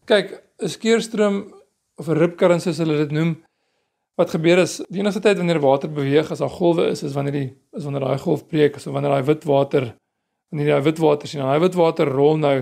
Kyk, 0.06 0.42
'n 0.62 0.70
skeurstroom 0.70 1.38
of 1.98 2.08
'n 2.10 2.18
ripkurrent 2.18 2.62
soos 2.62 2.78
hulle 2.78 2.98
dit 2.98 3.12
noem, 3.12 3.36
Wat 4.16 4.32
gebeur 4.32 4.62
is 4.64 4.78
die 4.88 5.02
enigste 5.02 5.20
tyd 5.20 5.42
wanneer 5.42 5.60
water 5.60 5.92
beweeg 5.92 6.30
as 6.32 6.40
daar 6.40 6.52
golwe 6.54 6.86
is 6.88 7.02
is 7.04 7.16
wanneer 7.18 7.36
die 7.36 7.48
is 7.76 7.84
wanneer 7.84 8.06
daai 8.06 8.22
golf 8.24 8.46
breek. 8.48 8.78
So 8.80 8.94
wanneer 8.96 9.12
daai 9.12 9.28
wit 9.28 9.44
water 9.44 9.90
wanneer 10.54 10.70
daai 10.72 10.86
wit 10.86 11.02
water 11.04 11.28
sien. 11.28 11.44
Daai 11.44 11.60
wit 11.60 11.76
water 11.76 12.08
rol 12.08 12.40
nou 12.40 12.54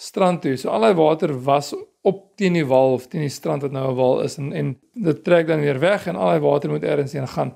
strand 0.00 0.40
toe. 0.42 0.54
So 0.56 0.72
al 0.72 0.86
daai 0.86 0.96
water 0.96 1.34
was 1.44 1.74
op 2.08 2.22
teen 2.40 2.56
die 2.56 2.64
wal 2.64 2.96
of 2.96 3.04
teen 3.12 3.26
die 3.26 3.32
strand 3.32 3.66
wat 3.66 3.76
nou 3.76 3.90
'n 3.90 3.96
wal 4.00 4.22
is 4.24 4.38
en 4.38 4.52
en 4.52 4.72
dit 4.94 5.24
trek 5.24 5.46
dan 5.46 5.60
weer 5.60 5.78
weg 5.80 6.06
en 6.06 6.16
al 6.16 6.32
daai 6.32 6.40
water 6.40 6.70
moet 6.70 6.84
ergens 6.84 7.12
heen 7.12 7.28
gaan. 7.28 7.54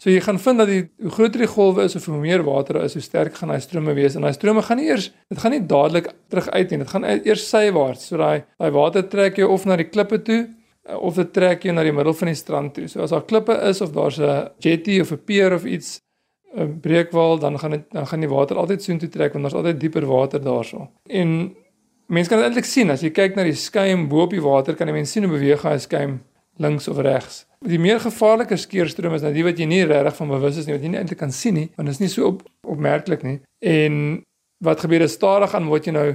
So 0.00 0.10
jy 0.10 0.20
gaan 0.24 0.38
vind 0.40 0.58
dat 0.58 0.70
die 0.70 0.84
hoe 1.02 1.10
groter 1.12 1.42
die 1.44 1.50
golwe 1.50 1.84
is 1.84 1.96
of 1.96 2.06
hoe 2.08 2.16
meer 2.16 2.42
water 2.42 2.78
is, 2.82 2.94
hoe 2.96 3.02
sterk 3.02 3.34
gaan 3.36 3.52
daai 3.52 3.60
strome 3.60 3.92
wees 3.94 4.16
en 4.16 4.24
daai 4.24 4.32
strome 4.32 4.62
gaan 4.62 4.80
nie 4.80 4.88
eers 4.88 5.10
dit 5.28 5.38
gaan 5.38 5.52
nie 5.52 5.66
dadelik 5.66 6.08
terug 6.32 6.48
uit 6.48 6.70
nie. 6.70 6.78
Dit 6.78 6.88
gaan 6.88 7.04
eers 7.04 7.48
sywaarts. 7.48 8.06
So 8.08 8.16
daai 8.16 8.46
daai 8.56 8.70
water 8.72 9.04
trek 9.08 9.36
jou 9.36 9.50
of 9.52 9.66
na 9.68 9.76
die 9.76 9.90
klippe 9.92 10.22
toe 10.24 10.46
Eh, 10.90 10.96
of 10.96 11.14
dit 11.14 11.32
trek 11.32 11.64
jou 11.64 11.74
na 11.74 11.84
die 11.84 11.94
middel 11.94 12.14
van 12.16 12.30
die 12.30 12.38
strand 12.38 12.74
toe. 12.74 12.86
So 12.88 13.04
as 13.04 13.12
daar 13.14 13.26
klippe 13.28 13.56
is 13.68 13.80
of 13.84 13.92
daar's 13.92 14.18
'n 14.18 14.48
jetty 14.58 15.00
of 15.00 15.12
'n 15.12 15.24
pier 15.24 15.52
of 15.54 15.64
iets 15.64 16.00
'n 16.56 16.80
breekwal, 16.80 17.38
dan 17.38 17.58
gaan 17.58 17.70
dit 17.70 17.84
dan 17.90 18.06
gaan 18.06 18.20
die 18.20 18.28
water 18.28 18.56
altyd 18.56 18.82
soontoe 18.82 19.08
trek 19.08 19.32
want 19.32 19.44
daar's 19.44 19.54
altyd 19.54 19.80
dieper 19.80 20.06
water 20.06 20.40
daarso. 20.40 20.88
En 21.06 21.54
mense 22.06 22.28
kan 22.28 22.38
dit 22.38 22.46
eintlik 22.46 22.64
sien 22.64 22.90
as 22.90 23.00
jy 23.00 23.10
kyk 23.10 23.36
na 23.36 23.42
die 23.42 23.54
skuim 23.54 24.08
bo 24.08 24.22
op 24.22 24.30
die 24.30 24.40
water, 24.42 24.74
kan 24.74 24.86
jy 24.86 24.92
mens 24.92 25.12
sien 25.12 25.24
hoe 25.24 25.38
beweeg 25.38 25.62
hy 25.62 25.78
skuim 25.78 26.20
links 26.60 26.88
of 26.88 27.00
regs. 27.04 27.44
Die 27.66 27.80
meer 27.80 28.00
gevaarlike 28.00 28.56
skeerstroom 28.56 29.14
is 29.16 29.24
nou 29.24 29.32
die 29.34 29.44
wat 29.44 29.58
jy 29.60 29.66
nie 29.68 29.82
regtig 29.84 30.16
van 30.16 30.32
bewus 30.32 30.60
is 30.60 30.68
nie, 30.68 30.76
wat 30.76 30.84
jy 30.84 30.92
nie 30.92 31.00
eintlik 31.00 31.20
kan 31.20 31.32
sien 31.34 31.56
nie, 31.56 31.68
want 31.76 31.90
dit 31.90 31.96
is 31.96 32.00
nie 32.00 32.08
so 32.12 32.30
op, 32.32 32.42
opmerklik 32.64 33.24
nie. 33.26 33.38
En 33.60 34.22
wat 34.64 34.84
gebeur 34.84 35.04
is 35.04 35.16
stadig 35.16 35.54
aan 35.56 35.68
word 35.72 35.88
jy 35.88 35.94
nou 35.96 36.08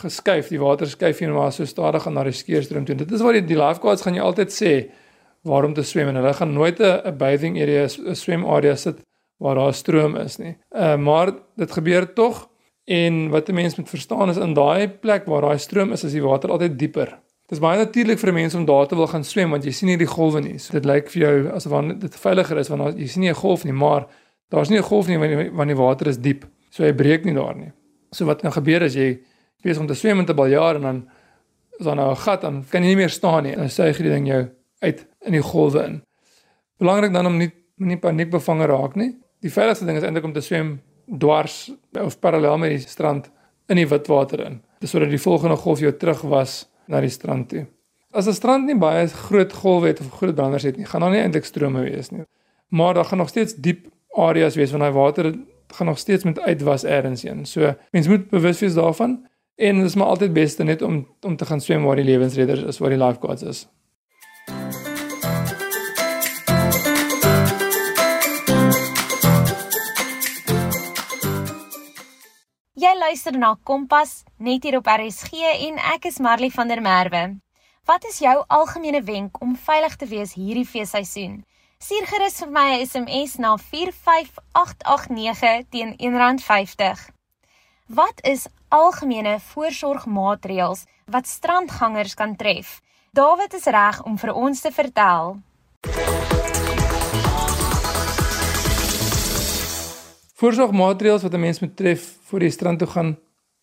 geskuif, 0.00 0.48
die 0.48 0.60
water 0.60 0.88
skuif 0.88 1.20
nie 1.20 1.32
maar 1.32 1.52
so 1.52 1.68
stadig 1.68 2.06
aan 2.08 2.16
na 2.16 2.24
die 2.24 2.36
skeurstroom 2.36 2.86
toe. 2.88 2.96
Dit 2.96 3.12
is 3.12 3.24
waar 3.24 3.36
die, 3.36 3.44
die 3.44 3.58
lifeguards 3.58 4.04
gaan 4.06 4.16
jy 4.16 4.24
altyd 4.24 4.54
sê 4.54 4.72
waarom 5.46 5.74
te 5.76 5.84
swem 5.86 6.10
en 6.10 6.18
hulle 6.20 6.32
gaan 6.34 6.54
nooit 6.54 6.80
'n 6.80 7.16
bathing 7.18 7.60
area, 7.60 7.84
'n 7.84 8.14
swem 8.14 8.44
area 8.44 8.76
sit 8.76 9.04
waar 9.38 9.54
daar 9.54 9.74
stroom 9.74 10.16
is 10.16 10.38
nie. 10.38 10.56
Uh 10.74 10.96
maar 10.96 11.32
dit 11.56 11.72
gebeur 11.72 12.12
tog 12.14 12.48
en 12.84 13.28
wat 13.30 13.48
'n 13.48 13.54
mens 13.54 13.76
moet 13.76 13.88
verstaan 13.88 14.30
is 14.30 14.36
in 14.36 14.54
daai 14.54 14.88
plek 14.88 15.26
waar 15.26 15.42
daai 15.42 15.58
stroom 15.58 15.92
is, 15.92 16.04
is 16.04 16.12
die 16.12 16.22
water 16.22 16.50
altyd 16.50 16.78
dieper. 16.78 17.18
Dit 17.46 17.60
is 17.60 17.62
baie 17.62 17.78
natuurlik 17.78 18.18
vir 18.18 18.32
mense 18.34 18.56
om 18.58 18.64
daar 18.66 18.88
te 18.90 18.96
wil 18.98 19.06
gaan 19.06 19.24
swem 19.24 19.52
want 19.54 19.64
jy 19.64 19.70
sien 19.70 19.86
nie 19.92 19.98
die 20.00 20.08
golwe 20.10 20.40
nie. 20.42 20.56
So 20.58 20.74
dit 20.74 20.86
lyk 20.88 21.06
vir 21.12 21.22
jou 21.22 21.34
asof 21.54 21.76
dit 22.02 22.16
veiliger 22.18 22.58
is 22.58 22.70
want 22.72 22.98
jy 22.98 23.06
sien 23.06 23.22
nie 23.22 23.30
'n 23.30 23.38
golf 23.38 23.62
nie, 23.64 23.72
maar 23.72 24.08
daar's 24.50 24.68
nie 24.68 24.78
'n 24.78 24.82
golf 24.82 25.06
nie 25.06 25.18
wanneer 25.18 25.52
wanneer 25.54 25.76
die 25.76 25.82
water 25.82 26.08
is 26.08 26.18
diep. 26.18 26.44
So 26.70 26.82
hy 26.82 26.92
breek 26.92 27.24
nie 27.24 27.34
daar 27.34 27.54
nie. 27.54 27.70
So 28.10 28.24
wat 28.24 28.42
nou 28.42 28.52
gebeur 28.52 28.82
is 28.82 28.94
jy 28.94 29.20
besig 29.62 29.80
om 29.80 29.86
te 29.86 29.94
swem 29.94 30.16
met 30.16 30.28
'n 30.28 30.34
baljaar 30.34 30.74
en 30.74 30.82
dan 30.82 31.08
is 31.78 31.86
daar 31.86 31.94
nou 31.94 32.10
'n 32.10 32.16
gat 32.16 32.40
dan 32.40 32.64
kan 32.68 32.82
jy 32.82 32.88
nie 32.88 32.96
meer 32.96 33.10
staan 33.10 33.44
nie. 33.44 33.54
Dan 33.54 33.70
suig 33.70 33.96
die 33.96 34.10
ding 34.10 34.26
jou 34.26 34.48
uit 34.80 35.06
in 35.20 35.32
die 35.32 35.42
golwe 35.42 35.84
in. 35.84 36.02
Belangrik 36.78 37.12
dan 37.12 37.26
om 37.26 37.36
nie 37.36 37.52
nie 37.78 37.96
paniek 37.96 38.30
bevange 38.30 38.66
raak 38.66 38.96
nie. 38.96 39.14
Die 39.40 39.52
veiligste 39.52 39.84
ding 39.84 39.96
is 39.96 40.02
eintlik 40.02 40.24
om 40.24 40.32
te 40.32 40.40
swem 40.40 40.80
dwars 41.18 41.70
of 41.92 42.18
parallel 42.18 42.58
met 42.58 42.70
die 42.70 42.78
strand 42.78 43.30
in 43.68 43.76
die 43.76 43.86
witwater 43.86 44.40
in. 44.40 44.62
Dis 44.80 44.90
sodat 44.90 45.10
die 45.10 45.20
volgende 45.20 45.56
golf 45.56 45.78
jou 45.78 45.92
terug 45.92 46.22
was 46.22 46.66
na 46.86 47.00
die 47.00 47.10
strand 47.10 47.48
toe. 47.48 47.66
As 48.10 48.26
'n 48.26 48.32
strand 48.32 48.66
nie 48.66 48.78
baie 48.78 49.06
groot 49.06 49.52
golwe 49.52 49.86
het 49.86 50.00
of 50.00 50.10
groot 50.10 50.34
branders 50.34 50.62
het 50.62 50.76
nie, 50.76 50.86
gaan 50.86 51.00
daar 51.00 51.10
nie 51.10 51.20
eintlik 51.20 51.44
strome 51.44 51.80
wees 51.80 52.10
nie. 52.10 52.24
Maar 52.68 52.94
daar 52.94 53.04
gaan 53.04 53.18
nog 53.18 53.28
steeds 53.28 53.54
diep 53.54 53.86
areas 54.16 54.54
wees 54.54 54.70
van 54.70 54.80
daai 54.80 54.92
water 54.92 55.34
gaan 55.68 55.86
nog 55.86 55.98
steeds 55.98 56.24
met 56.24 56.40
uitwas 56.40 56.82
eers 56.82 57.22
heen. 57.22 57.46
So 57.46 57.74
mens 57.90 58.08
moet 58.08 58.28
bewus 58.28 58.60
wees 58.60 58.74
daarvan. 58.74 59.26
En 59.54 59.76
dit 59.76 59.84
is 59.84 59.94
maar 59.94 60.06
altyd 60.06 60.32
beste 60.32 60.64
net 60.64 60.82
om 60.82 61.06
om 61.20 61.36
te 61.36 61.46
gaan 61.46 61.60
swem 61.60 61.84
waar 61.84 61.96
die 61.96 62.04
lewensredders 62.04 62.62
is, 62.62 62.78
waar 62.78 62.90
die 62.90 62.98
lifeguards 62.98 63.42
is. 63.42 63.68
Jy 72.76 72.90
luister 72.92 73.32
na 73.40 73.54
Kompas 73.64 74.10
net 74.36 74.60
hier 74.66 74.76
op 74.76 74.84
RSG 74.84 75.32
en 75.64 75.78
ek 75.94 76.10
is 76.10 76.18
Marley 76.20 76.52
van 76.52 76.68
der 76.68 76.84
Merwe. 76.84 77.40
Wat 77.88 78.04
is 78.04 78.20
jou 78.20 78.44
algemene 78.52 79.00
wenk 79.00 79.40
om 79.40 79.56
veilig 79.56 79.96
te 79.96 80.04
wees 80.10 80.36
hierdie 80.36 80.68
feesseisoen? 80.68 81.40
Stuur 81.80 82.04
gerus 82.10 82.36
vir 82.42 82.50
my 82.52 82.74
'n 82.74 82.84
SMS 82.84 83.40
na 83.40 83.56
45889 83.56 85.64
teen 85.72 85.96
R1.50. 85.96 87.08
Wat 87.88 88.20
is 88.22 88.46
algemene 88.68 89.40
voorsorgmaatreëls 89.40 90.84
wat 91.06 91.26
strandgangers 91.26 92.14
kan 92.14 92.36
tref? 92.36 92.80
Dawid 93.12 93.54
is 93.54 93.64
reg 93.64 94.02
om 94.04 94.18
vir 94.18 94.34
ons 94.34 94.60
te 94.60 94.70
vertel. 94.70 95.40
Voorsorgmaatreëls 100.36 101.22
wat 101.22 101.34
'n 101.34 101.40
mens 101.40 101.60
moet 101.60 101.76
tref 101.76 102.16
voor 102.28 102.42
jy 102.42 102.50
strand 102.50 102.78
toe 102.78 102.88
gaan. 102.88 103.16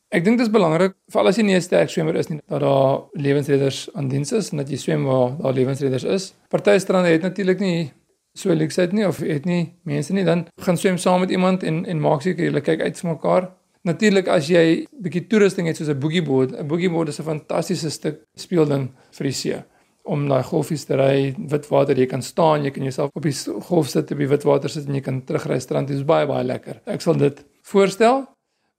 Ek 0.09 0.23
dink 0.23 0.37
dit 0.37 0.47
is 0.47 0.53
belangrik, 0.53 0.93
veral 1.07 1.27
as 1.27 1.37
jy 1.37 1.43
nie 1.43 1.55
'n 1.55 1.61
sterk 1.61 1.89
swemmer 1.89 2.15
is 2.15 2.27
nie, 2.29 2.39
dat 2.47 2.59
daar 2.59 3.01
lewensredders 3.11 3.89
aan 3.93 4.07
diens 4.07 4.31
is 4.31 4.51
en 4.51 4.57
dat 4.57 4.69
jy 4.69 4.77
swem 4.77 5.03
waar 5.03 5.37
daar 5.37 5.53
lewensredders 5.53 6.03
is. 6.03 6.33
Party 6.49 6.77
strande 6.77 7.09
het 7.09 7.21
natuurlik 7.21 7.59
nie 7.59 7.91
so 8.33 8.53
luksheid 8.53 8.91
nie 8.91 9.07
of 9.07 9.17
het 9.17 9.45
nie 9.45 9.73
mense 9.83 10.13
nie, 10.13 10.23
dan 10.23 10.47
gaan 10.57 10.77
swem 10.77 10.97
saam 10.97 11.19
met 11.19 11.31
iemand 11.31 11.63
en 11.63 11.85
en 11.85 11.99
maak 11.99 12.21
seker 12.21 12.51
jy 12.51 12.61
kyk 12.61 12.81
uit 12.81 12.99
vir 12.99 13.09
mekaar. 13.11 13.51
Natuurlik 13.83 14.27
as 14.27 14.47
jy 14.47 14.87
bietjie 15.01 15.27
toerusting 15.27 15.67
het 15.67 15.77
soos 15.77 15.89
'n 15.89 15.99
boogieboard, 15.99 16.59
'n 16.59 16.67
boogieboard 16.67 17.07
is 17.07 17.19
'n 17.19 17.23
fantastiese 17.23 17.89
stuk 17.89 18.21
speelding 18.35 18.89
vir 19.11 19.23
die 19.23 19.33
see 19.33 19.63
om 20.03 20.27
daai 20.27 20.43
golfies 20.43 20.85
te 20.85 20.97
ry, 20.99 21.33
witwater, 21.51 21.97
jy 21.97 22.07
kan 22.11 22.21
staan, 22.21 22.65
jy 22.67 22.73
kan 22.75 22.83
jouself 22.83 23.11
op 23.15 23.23
die 23.23 23.35
golf 23.69 23.89
sit, 23.91 24.11
op 24.11 24.19
die 24.19 24.27
witwater 24.27 24.71
sit 24.71 24.87
en 24.89 24.99
jy 24.99 25.03
kan 25.05 25.21
terugry 25.27 25.59
strand 25.63 25.87
toe. 25.87 25.95
Dit 25.95 26.03
is 26.03 26.07
baie 26.07 26.27
baie 26.27 26.43
lekker. 26.43 26.81
Ek 26.91 27.03
sal 27.05 27.17
dit 27.19 27.39
voorstel. 27.71 28.25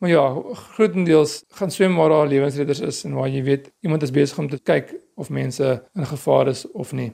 Maar 0.02 0.10
ja, 0.10 0.24
grootendeels 0.74 1.38
gaan 1.56 1.70
swem 1.70 1.94
waar 1.96 2.12
daar 2.12 2.26
lewensredders 2.28 2.80
is 2.84 3.04
en 3.08 3.14
waar 3.16 3.30
jy 3.32 3.40
weet 3.46 3.70
iemand 3.87 4.02
is 4.02 4.12
besig 4.12 4.38
om 4.42 4.50
te 4.50 4.58
kyk 4.60 4.90
of 5.16 5.30
mense 5.32 5.68
in 5.94 6.06
gevaar 6.10 6.50
is 6.52 6.66
of 6.72 6.92
nie. 6.92 7.12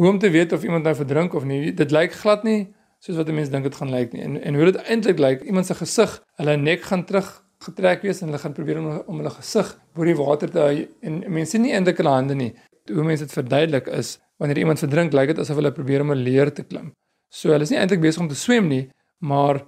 Hoe 0.00 0.08
om 0.08 0.18
te 0.18 0.30
weet 0.30 0.52
of 0.56 0.64
iemand 0.64 0.86
nou 0.88 0.94
verdrink 0.96 1.34
of 1.34 1.44
nie, 1.44 1.74
dit 1.76 1.92
lyk 1.92 2.14
glad 2.22 2.46
nie 2.48 2.70
soos 3.00 3.16
wat 3.16 3.28
mense 3.32 3.52
dink 3.52 3.64
dit 3.68 3.76
gaan 3.76 3.92
lyk 3.92 4.14
nie. 4.14 4.22
En 4.24 4.38
en 4.40 4.56
hoe 4.56 4.70
dit 4.70 4.80
eintlik 4.82 5.20
lyk, 5.20 5.44
iemand 5.48 5.66
se 5.66 5.74
gesig, 5.74 6.16
hulle 6.40 6.56
nek 6.56 6.82
gaan 6.88 7.04
terug 7.08 7.28
getrek 7.64 8.02
wees 8.06 8.20
en 8.20 8.30
hulle 8.30 8.40
gaan 8.40 8.56
probeer 8.56 8.80
om 8.80 8.88
om 9.06 9.20
hulle 9.20 9.32
gesig 9.36 9.72
bo 9.96 10.08
die 10.08 10.16
water 10.16 10.52
te 10.52 10.60
hou 10.64 10.84
en 11.04 11.20
mense 11.28 11.60
nie 11.60 11.74
eintlik 11.76 12.00
hulle 12.00 12.14
hande 12.14 12.36
nie. 12.36 12.52
Hoe 12.94 13.04
mense 13.04 13.26
dit 13.26 13.32
verduidelik 13.32 13.86
is 13.86 14.18
wanneer 14.40 14.58
iemand 14.58 14.78
verdrink, 14.82 15.12
lyk 15.12 15.34
dit 15.34 15.42
asof 15.42 15.58
hulle 15.60 15.72
probeer 15.72 16.00
om 16.00 16.12
'n 16.12 16.22
leer 16.24 16.52
te 16.52 16.62
klim. 16.62 16.92
So 17.30 17.52
hulle 17.52 17.62
is 17.62 17.70
nie 17.70 17.78
eintlik 17.78 18.00
besig 18.00 18.20
om 18.20 18.28
te 18.28 18.34
swem 18.34 18.68
nie, 18.68 18.90
maar 19.20 19.62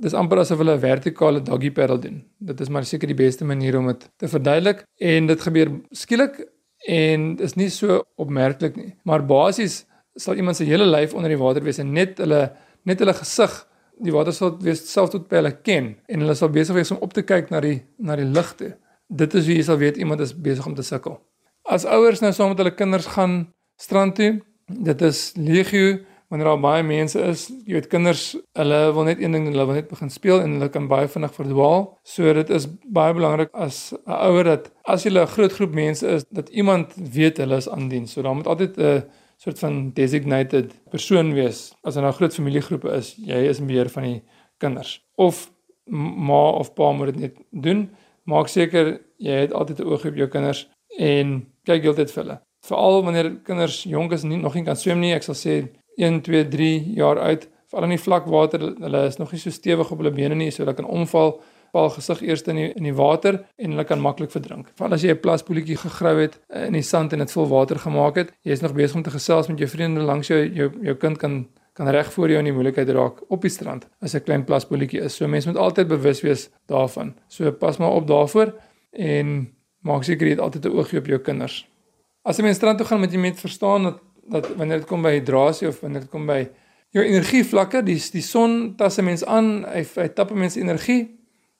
dis 0.00 0.14
amper 0.14 0.38
asof 0.38 0.58
hulle 0.58 0.76
'n 0.76 0.80
vertikale 0.80 1.40
doggy 1.42 1.70
paddle 1.70 1.98
doen. 1.98 2.24
Dit 2.38 2.60
is 2.60 2.68
maar 2.68 2.84
seker 2.84 3.08
die 3.08 3.14
beste 3.26 3.44
manier 3.44 3.78
om 3.78 3.86
dit 3.86 4.08
te 4.16 4.28
verduidelik 4.28 4.84
en 5.00 5.26
dit 5.26 5.40
gebeur 5.40 5.68
skielik 5.90 6.48
en 6.86 7.38
is 7.38 7.56
nie 7.56 7.70
so 7.70 8.02
opmerklik 8.16 8.76
nie. 8.76 8.94
Maar 9.04 9.26
basies 9.26 9.84
sal 10.14 10.34
iemand 10.34 10.56
se 10.56 10.64
hele 10.64 10.86
lyf 10.86 11.14
onder 11.14 11.28
die 11.28 11.38
water 11.38 11.62
wees 11.62 11.78
en 11.78 11.92
net 11.92 12.18
hulle 12.18 12.52
net 12.84 12.98
hulle 12.98 13.14
gesig 13.14 13.66
die 14.00 14.12
water 14.12 14.32
sal 14.32 14.58
wees 14.62 14.84
self 14.90 15.10
tot 15.10 15.28
by 15.28 15.40
hulle 15.40 15.54
ken 15.62 15.96
en 16.06 16.20
hulle 16.20 16.34
sal 16.38 16.48
besig 16.48 16.74
wees 16.74 16.90
om 16.94 17.02
op 17.02 17.12
te 17.12 17.22
kyk 17.22 17.50
na 17.50 17.60
die 17.60 17.80
na 17.98 18.16
die 18.16 18.28
lig 18.28 18.52
toe. 18.56 18.72
Dit 19.08 19.34
is 19.34 19.46
hoe 19.48 19.56
jy 19.56 19.64
sal 19.64 19.80
weet 19.80 19.96
iemand 19.96 20.20
is 20.20 20.34
besig 20.34 20.66
om 20.66 20.74
te 20.74 20.82
sukkel. 20.82 21.18
As 21.68 21.84
ouers 21.84 22.22
nou 22.24 22.30
saam 22.32 22.54
met 22.54 22.60
hulle 22.62 22.72
kinders 22.72 23.06
gaan 23.12 23.42
strand 23.76 24.14
toe, 24.16 24.38
dit 24.72 25.02
is 25.04 25.18
legio 25.36 25.98
wanneer 26.28 26.48
daar 26.48 26.60
baie 26.60 26.84
mense 26.84 27.20
is, 27.24 27.42
jy 27.68 27.76
weet 27.76 27.88
kinders, 27.92 28.22
hulle 28.56 28.78
wil 28.96 29.04
net 29.08 29.20
een 29.20 29.32
ding, 29.36 29.46
hulle 29.48 29.66
wil 29.68 29.76
net 29.76 29.88
begin 29.88 30.10
speel 30.12 30.42
en 30.44 30.54
hulle 30.56 30.68
kan 30.72 30.88
baie 30.88 31.08
vinnig 31.08 31.32
verdwaal. 31.36 31.84
So 32.08 32.32
dit 32.36 32.52
is 32.56 32.66
baie 32.96 33.12
belangrik 33.16 33.52
as 33.52 33.92
'n 33.98 34.16
ouer 34.28 34.44
dat 34.44 34.70
as 34.84 35.04
jy 35.04 35.12
'n 35.12 35.26
groot 35.26 35.52
groep 35.52 35.74
mense 35.74 36.06
is, 36.06 36.24
dat 36.30 36.48
iemand 36.48 36.92
weet 36.96 37.36
hulle 37.36 37.56
is 37.56 37.68
aan 37.68 37.88
diens. 37.88 38.12
So 38.12 38.22
daar 38.22 38.34
moet 38.34 38.46
altyd 38.46 38.78
'n 38.78 39.04
soort 39.36 39.58
van 39.58 39.92
designated 39.92 40.72
persoon 40.90 41.34
wees 41.34 41.74
as 41.84 41.94
daar 41.94 42.04
nou 42.04 42.14
groot 42.14 42.34
familiegroepe 42.34 42.90
is. 42.92 43.16
Jy 43.16 43.48
is 43.48 43.58
in 43.58 43.66
beheer 43.66 43.88
van 43.88 44.02
die 44.02 44.22
kinders. 44.58 45.04
Of 45.16 45.50
ma 45.86 46.50
of 46.50 46.74
pa 46.74 46.92
moet 46.92 47.06
dit 47.06 47.18
net 47.18 47.36
doen. 47.50 47.90
Maak 48.24 48.48
seker 48.48 49.00
jy 49.16 49.32
het 49.32 49.52
altyd 49.52 49.80
'n 49.80 49.88
oog 49.88 50.06
op 50.06 50.16
jou 50.16 50.28
kinders 50.28 50.68
en 50.98 51.46
kyk 51.68 51.84
heeltyd 51.86 52.14
vir 52.14 52.22
hulle. 52.22 52.38
Veral 52.68 53.04
wanneer 53.06 53.30
kinders 53.46 53.82
jonk 53.88 54.16
is 54.16 54.24
nie 54.26 54.40
nog 54.40 54.56
nie 54.58 54.64
kan 54.66 54.78
swem 54.78 55.00
nie, 55.04 55.14
ek 55.16 55.26
sal 55.26 55.38
sê 55.38 55.60
1, 55.98 56.22
2, 56.26 56.48
3 56.52 56.72
jaar 56.98 57.20
oud, 57.26 57.46
veral 57.68 57.88
in 57.88 57.96
die 57.96 58.02
vlak 58.02 58.26
water, 58.30 58.64
hulle 58.80 59.04
is 59.10 59.20
nog 59.20 59.32
nie 59.34 59.40
so 59.42 59.54
stewig 59.54 59.92
op 59.92 60.02
hulle 60.02 60.14
bene 60.14 60.38
nie, 60.38 60.50
so 60.54 60.64
hulle 60.64 60.76
kan 60.78 60.88
omval 60.88 61.38
paal 61.74 61.90
gesig 61.92 62.22
eers 62.24 62.46
in 62.48 62.56
die 62.56 62.68
in 62.80 62.86
die 62.88 62.94
water 62.96 63.42
en 63.60 63.74
hulle 63.74 63.84
kan 63.84 64.00
maklik 64.00 64.32
verdrink. 64.32 64.70
Veral 64.78 64.96
as 64.96 65.04
jy 65.04 65.12
'n 65.12 65.20
plaspoeltjie 65.20 65.76
gegrou 65.76 66.16
het 66.22 66.38
eh, 66.48 66.66
in 66.66 66.72
die 66.72 66.82
sand 66.82 67.12
en 67.12 67.18
dit 67.18 67.32
vol 67.32 67.48
water 67.48 67.78
gemaak 67.78 68.16
het, 68.16 68.32
jy 68.42 68.52
is 68.52 68.62
nog 68.62 68.72
besig 68.72 68.96
om 68.96 69.02
te 69.02 69.10
gesels 69.10 69.48
met 69.48 69.58
jou 69.58 69.68
vriende 69.68 70.00
langs 70.00 70.28
jou 70.28 70.40
jou 70.48 70.70
jou 70.82 70.94
kind 70.94 71.18
kan 71.18 71.48
kan 71.74 71.88
reg 71.88 72.12
voor 72.12 72.28
jou 72.28 72.38
in 72.38 72.44
die 72.44 72.52
moeilikheid 72.52 72.88
raak 72.90 73.20
op 73.30 73.42
die 73.42 73.50
strand 73.50 73.86
as 74.02 74.14
'n 74.14 74.24
klein 74.24 74.44
plaspoeltjie 74.44 75.00
is. 75.00 75.14
So 75.16 75.28
mense 75.28 75.48
moet 75.48 75.58
altyd 75.58 75.88
bewus 75.88 76.20
wees 76.22 76.50
daarvan. 76.66 77.14
So 77.28 77.52
pas 77.52 77.78
maar 77.78 77.90
op 77.90 78.06
daarvoor 78.06 78.52
en 78.92 79.57
maak 79.82 80.04
seker 80.04 80.26
jy 80.26 80.30
het 80.36 80.40
altyd 80.40 80.64
'n 80.66 80.76
oogie 80.76 80.98
op 80.98 81.06
jou 81.06 81.18
kinders. 81.18 81.66
As 82.24 82.36
jy 82.36 82.42
mens 82.42 82.56
strand 82.56 82.78
toe 82.78 82.86
gaan, 82.86 83.00
moet 83.00 83.12
jy 83.12 83.18
met 83.18 83.40
verstaan 83.40 83.82
dat 83.82 84.00
dat 84.28 84.48
wanneer 84.56 84.78
dit 84.78 84.86
kom 84.86 85.02
by 85.02 85.12
hidrasie 85.12 85.68
of 85.68 85.80
wanneer 85.80 86.00
dit 86.00 86.10
kom 86.10 86.26
by 86.26 86.48
jou 86.90 87.04
energievlakke, 87.04 87.82
die 87.82 88.00
die 88.12 88.22
son 88.22 88.74
tas 88.76 88.98
'n 88.98 89.04
mens 89.04 89.24
aan, 89.24 89.64
hy 89.64 89.84
hy 89.94 90.08
tap 90.08 90.30
'n 90.30 90.38
mens 90.38 90.56
energie 90.56 91.17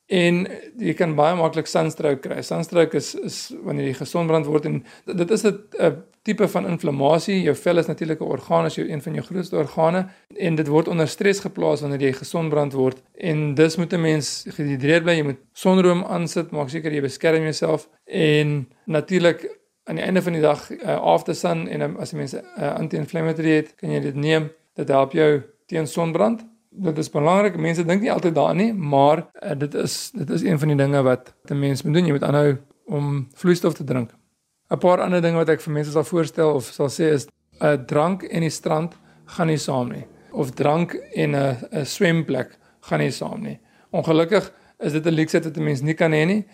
En 0.09 0.47
jy 0.81 0.95
kan 0.97 1.13
baie 1.19 1.37
maklik 1.37 1.69
sunstroke 1.69 2.23
kry. 2.25 2.41
Sunstroke 2.43 2.97
is 2.97 3.13
is 3.15 3.41
wanneer 3.65 3.91
jy 3.91 3.97
gesondbrand 3.99 4.47
word 4.49 4.65
en 4.65 4.79
dit 5.05 5.31
is 5.31 5.45
'n 5.45 6.05
tipe 6.23 6.49
van 6.49 6.67
inflammasie. 6.67 7.43
Jou 7.43 7.55
vel 7.55 7.79
is 7.79 7.87
natuurlik 7.87 8.21
'n 8.21 8.25
orgaan, 8.25 8.65
is 8.65 8.75
jou 8.75 8.89
een 8.89 9.03
van 9.03 9.15
jou 9.15 9.25
grootste 9.25 9.57
organe 9.57 10.09
en 10.37 10.55
dit 10.55 10.67
word 10.69 10.89
onder 10.89 11.09
stres 11.09 11.41
geplaas 11.41 11.81
wanneer 11.81 12.01
jy 12.01 12.13
gesondbrand 12.13 12.73
word. 12.73 13.03
En 13.15 13.55
dis 13.55 13.77
moet 13.77 13.93
'n 13.93 14.01
mens 14.01 14.45
gehidreerd 14.49 15.03
bly. 15.03 15.13
Jy 15.13 15.23
moet 15.23 15.41
sonroom 15.53 16.05
aansit, 16.05 16.51
maak 16.51 16.69
seker 16.69 16.93
jy 16.93 17.01
beskerm 17.01 17.43
jouself 17.43 17.89
en 18.07 18.69
natuurlik 18.87 19.59
aan 19.85 19.97
die 19.97 20.05
einde 20.05 20.23
van 20.23 20.33
die 20.33 20.43
dag 20.43 20.71
uh, 20.71 20.97
after 20.97 21.35
sun 21.35 21.69
en 21.69 21.81
um, 21.81 21.97
as 21.97 22.11
jy 22.11 22.17
mense 22.17 22.45
uh, 22.59 22.75
anti-inflammatory 22.75 23.51
het, 23.51 23.75
kan 23.77 23.91
jy 23.91 24.01
dit 24.01 24.15
neem. 24.15 24.51
Dit 24.75 24.89
help 24.89 25.13
jou 25.13 25.43
teen 25.67 25.87
sonbrand 25.87 26.45
dit 26.71 26.99
is 26.99 27.11
belangrik. 27.11 27.57
Mense 27.57 27.85
dink 27.85 28.03
nie 28.03 28.13
altyd 28.13 28.35
daaraan 28.35 28.61
nie, 28.61 28.73
maar 28.73 29.25
uh, 29.43 29.55
dit 29.59 29.75
is 29.75 30.11
dit 30.15 30.31
is 30.31 30.43
een 30.43 30.59
van 30.59 30.69
die 30.69 30.77
dinge 30.77 31.03
wat 31.03 31.35
'n 31.51 31.59
mens 31.59 31.83
moet 31.83 31.95
doen. 31.95 32.07
Jy 32.07 32.13
moet 32.13 32.23
aanhou 32.23 32.57
om 32.87 33.29
vloeistof 33.35 33.75
te 33.75 33.85
drink. 33.85 34.11
'n 34.71 34.79
Paar 34.79 35.01
ander 35.01 35.23
dinge 35.23 35.37
wat 35.37 35.49
ek 35.49 35.61
vir 35.61 35.73
mense 35.73 35.91
sal 35.91 36.05
voorstel 36.05 36.55
of 36.55 36.65
sal 36.65 36.89
sê 36.89 37.13
is 37.13 37.27
'n 37.27 37.67
uh, 37.67 37.73
drank 37.73 38.23
en 38.23 38.41
die 38.41 38.51
strand 38.51 38.97
gaan 39.25 39.47
nie 39.47 39.59
saam 39.59 39.89
nie. 39.89 40.07
Of 40.31 40.51
drank 40.51 40.95
en 41.15 41.35
'n 41.37 41.57
'n 41.73 41.85
swemplek 41.85 42.59
gaan 42.81 43.01
nie 43.01 43.11
saam 43.11 43.43
nie. 43.43 43.59
Ongelukkig 43.91 44.53
is 44.79 44.93
dit 44.93 45.07
'n 45.07 45.15
luukse 45.15 45.41
wat 45.41 45.57
'n 45.57 45.65
mens 45.65 45.81
nie 45.81 45.95
kan 45.95 46.13
hê 46.13 46.27
nie. 46.27 46.47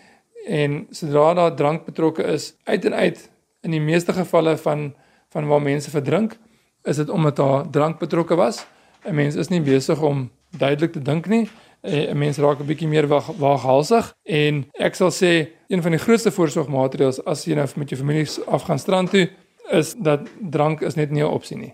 En 0.47 0.87
sodra 0.91 1.33
daar 1.33 1.55
drank 1.55 1.85
betrokke 1.85 2.23
is, 2.23 2.55
uit 2.63 2.85
en 2.85 2.93
uit 2.93 3.29
in 3.61 3.71
die 3.71 3.81
meeste 3.81 4.13
gevalle 4.13 4.57
van 4.57 4.95
van 5.29 5.47
waar 5.47 5.61
mense 5.61 5.89
verdrink, 5.89 6.37
is 6.83 6.95
dit 6.95 7.09
omdat 7.09 7.35
daar 7.35 7.69
drank 7.69 7.99
betrokke 7.99 8.35
was 8.35 8.65
'n 9.05 9.15
mens 9.15 9.35
is 9.35 9.49
nie 9.49 9.61
besig 9.61 10.01
om 10.01 10.31
duidelik 10.57 10.91
te 10.91 11.01
dink 11.01 11.27
nie. 11.27 11.49
'n 11.83 12.17
Mens 12.17 12.37
raak 12.37 12.59
'n 12.59 12.65
bietjie 12.65 12.87
meer 12.87 13.07
waaghalsig 13.37 14.13
en 14.23 14.65
ek 14.73 14.95
sal 14.95 15.11
sê 15.11 15.47
een 15.67 15.81
van 15.81 15.91
die 15.91 15.99
grootste 15.99 16.31
voorsorgmaatreëls 16.31 17.25
as 17.25 17.45
jy 17.45 17.55
nou 17.55 17.67
met 17.75 17.89
jou 17.89 17.99
familie 17.99 18.27
afgaan 18.47 18.79
strand 18.79 19.09
toe 19.09 19.29
is 19.71 19.93
dat 19.93 20.27
drank 20.41 20.81
is 20.81 20.95
net 20.95 21.11
nie 21.11 21.23
'n 21.23 21.27
opsie 21.27 21.57
nie. 21.57 21.73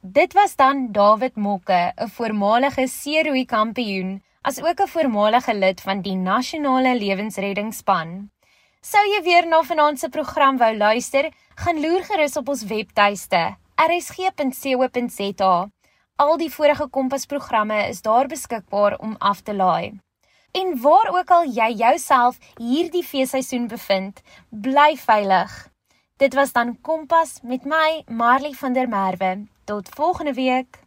Dit 0.00 0.32
was 0.32 0.56
dan 0.56 0.92
David 0.92 1.36
Mokke, 1.36 1.92
'n 1.96 2.08
voormalige 2.08 2.86
seeroei 2.88 3.44
kampioen, 3.44 4.22
as 4.42 4.62
ook 4.62 4.80
'n 4.80 4.88
voormalige 4.88 5.54
lid 5.54 5.80
van 5.80 6.00
die 6.00 6.14
nasionale 6.14 6.98
lewensreddingsspan. 6.98 8.30
Sou 8.86 9.00
jy 9.02 9.18
weer 9.26 9.46
na 9.50 9.64
vanaand 9.66 9.98
se 9.98 10.06
program 10.14 10.60
wou 10.60 10.68
luister, 10.78 11.26
gaan 11.58 11.80
loer 11.82 12.04
gerus 12.06 12.36
op 12.38 12.52
ons 12.52 12.60
webtuiste 12.70 13.40
rsg.co.za. 13.82 15.54
Al 16.22 16.36
die 16.38 16.50
vorige 16.54 16.86
Kompas-programme 16.94 17.80
is 17.88 18.04
daar 18.06 18.30
beskikbaar 18.30 18.94
om 19.02 19.16
af 19.18 19.42
te 19.42 19.56
laai. 19.58 19.98
En 20.54 20.70
waar 20.84 21.10
ook 21.18 21.34
al 21.34 21.50
jy 21.50 21.70
jouself 21.82 22.38
hierdie 22.62 23.02
feesseisoen 23.02 23.66
bevind, 23.66 24.22
bly 24.50 24.94
veilig. 25.02 25.56
Dit 26.22 26.38
was 26.38 26.54
dan 26.54 26.76
Kompas 26.80 27.40
met 27.42 27.66
my, 27.66 28.04
Marley 28.06 28.54
van 28.54 28.72
der 28.72 28.88
Merwe. 28.88 29.48
Tot 29.64 29.90
volgende 29.98 30.32
week. 30.38 30.78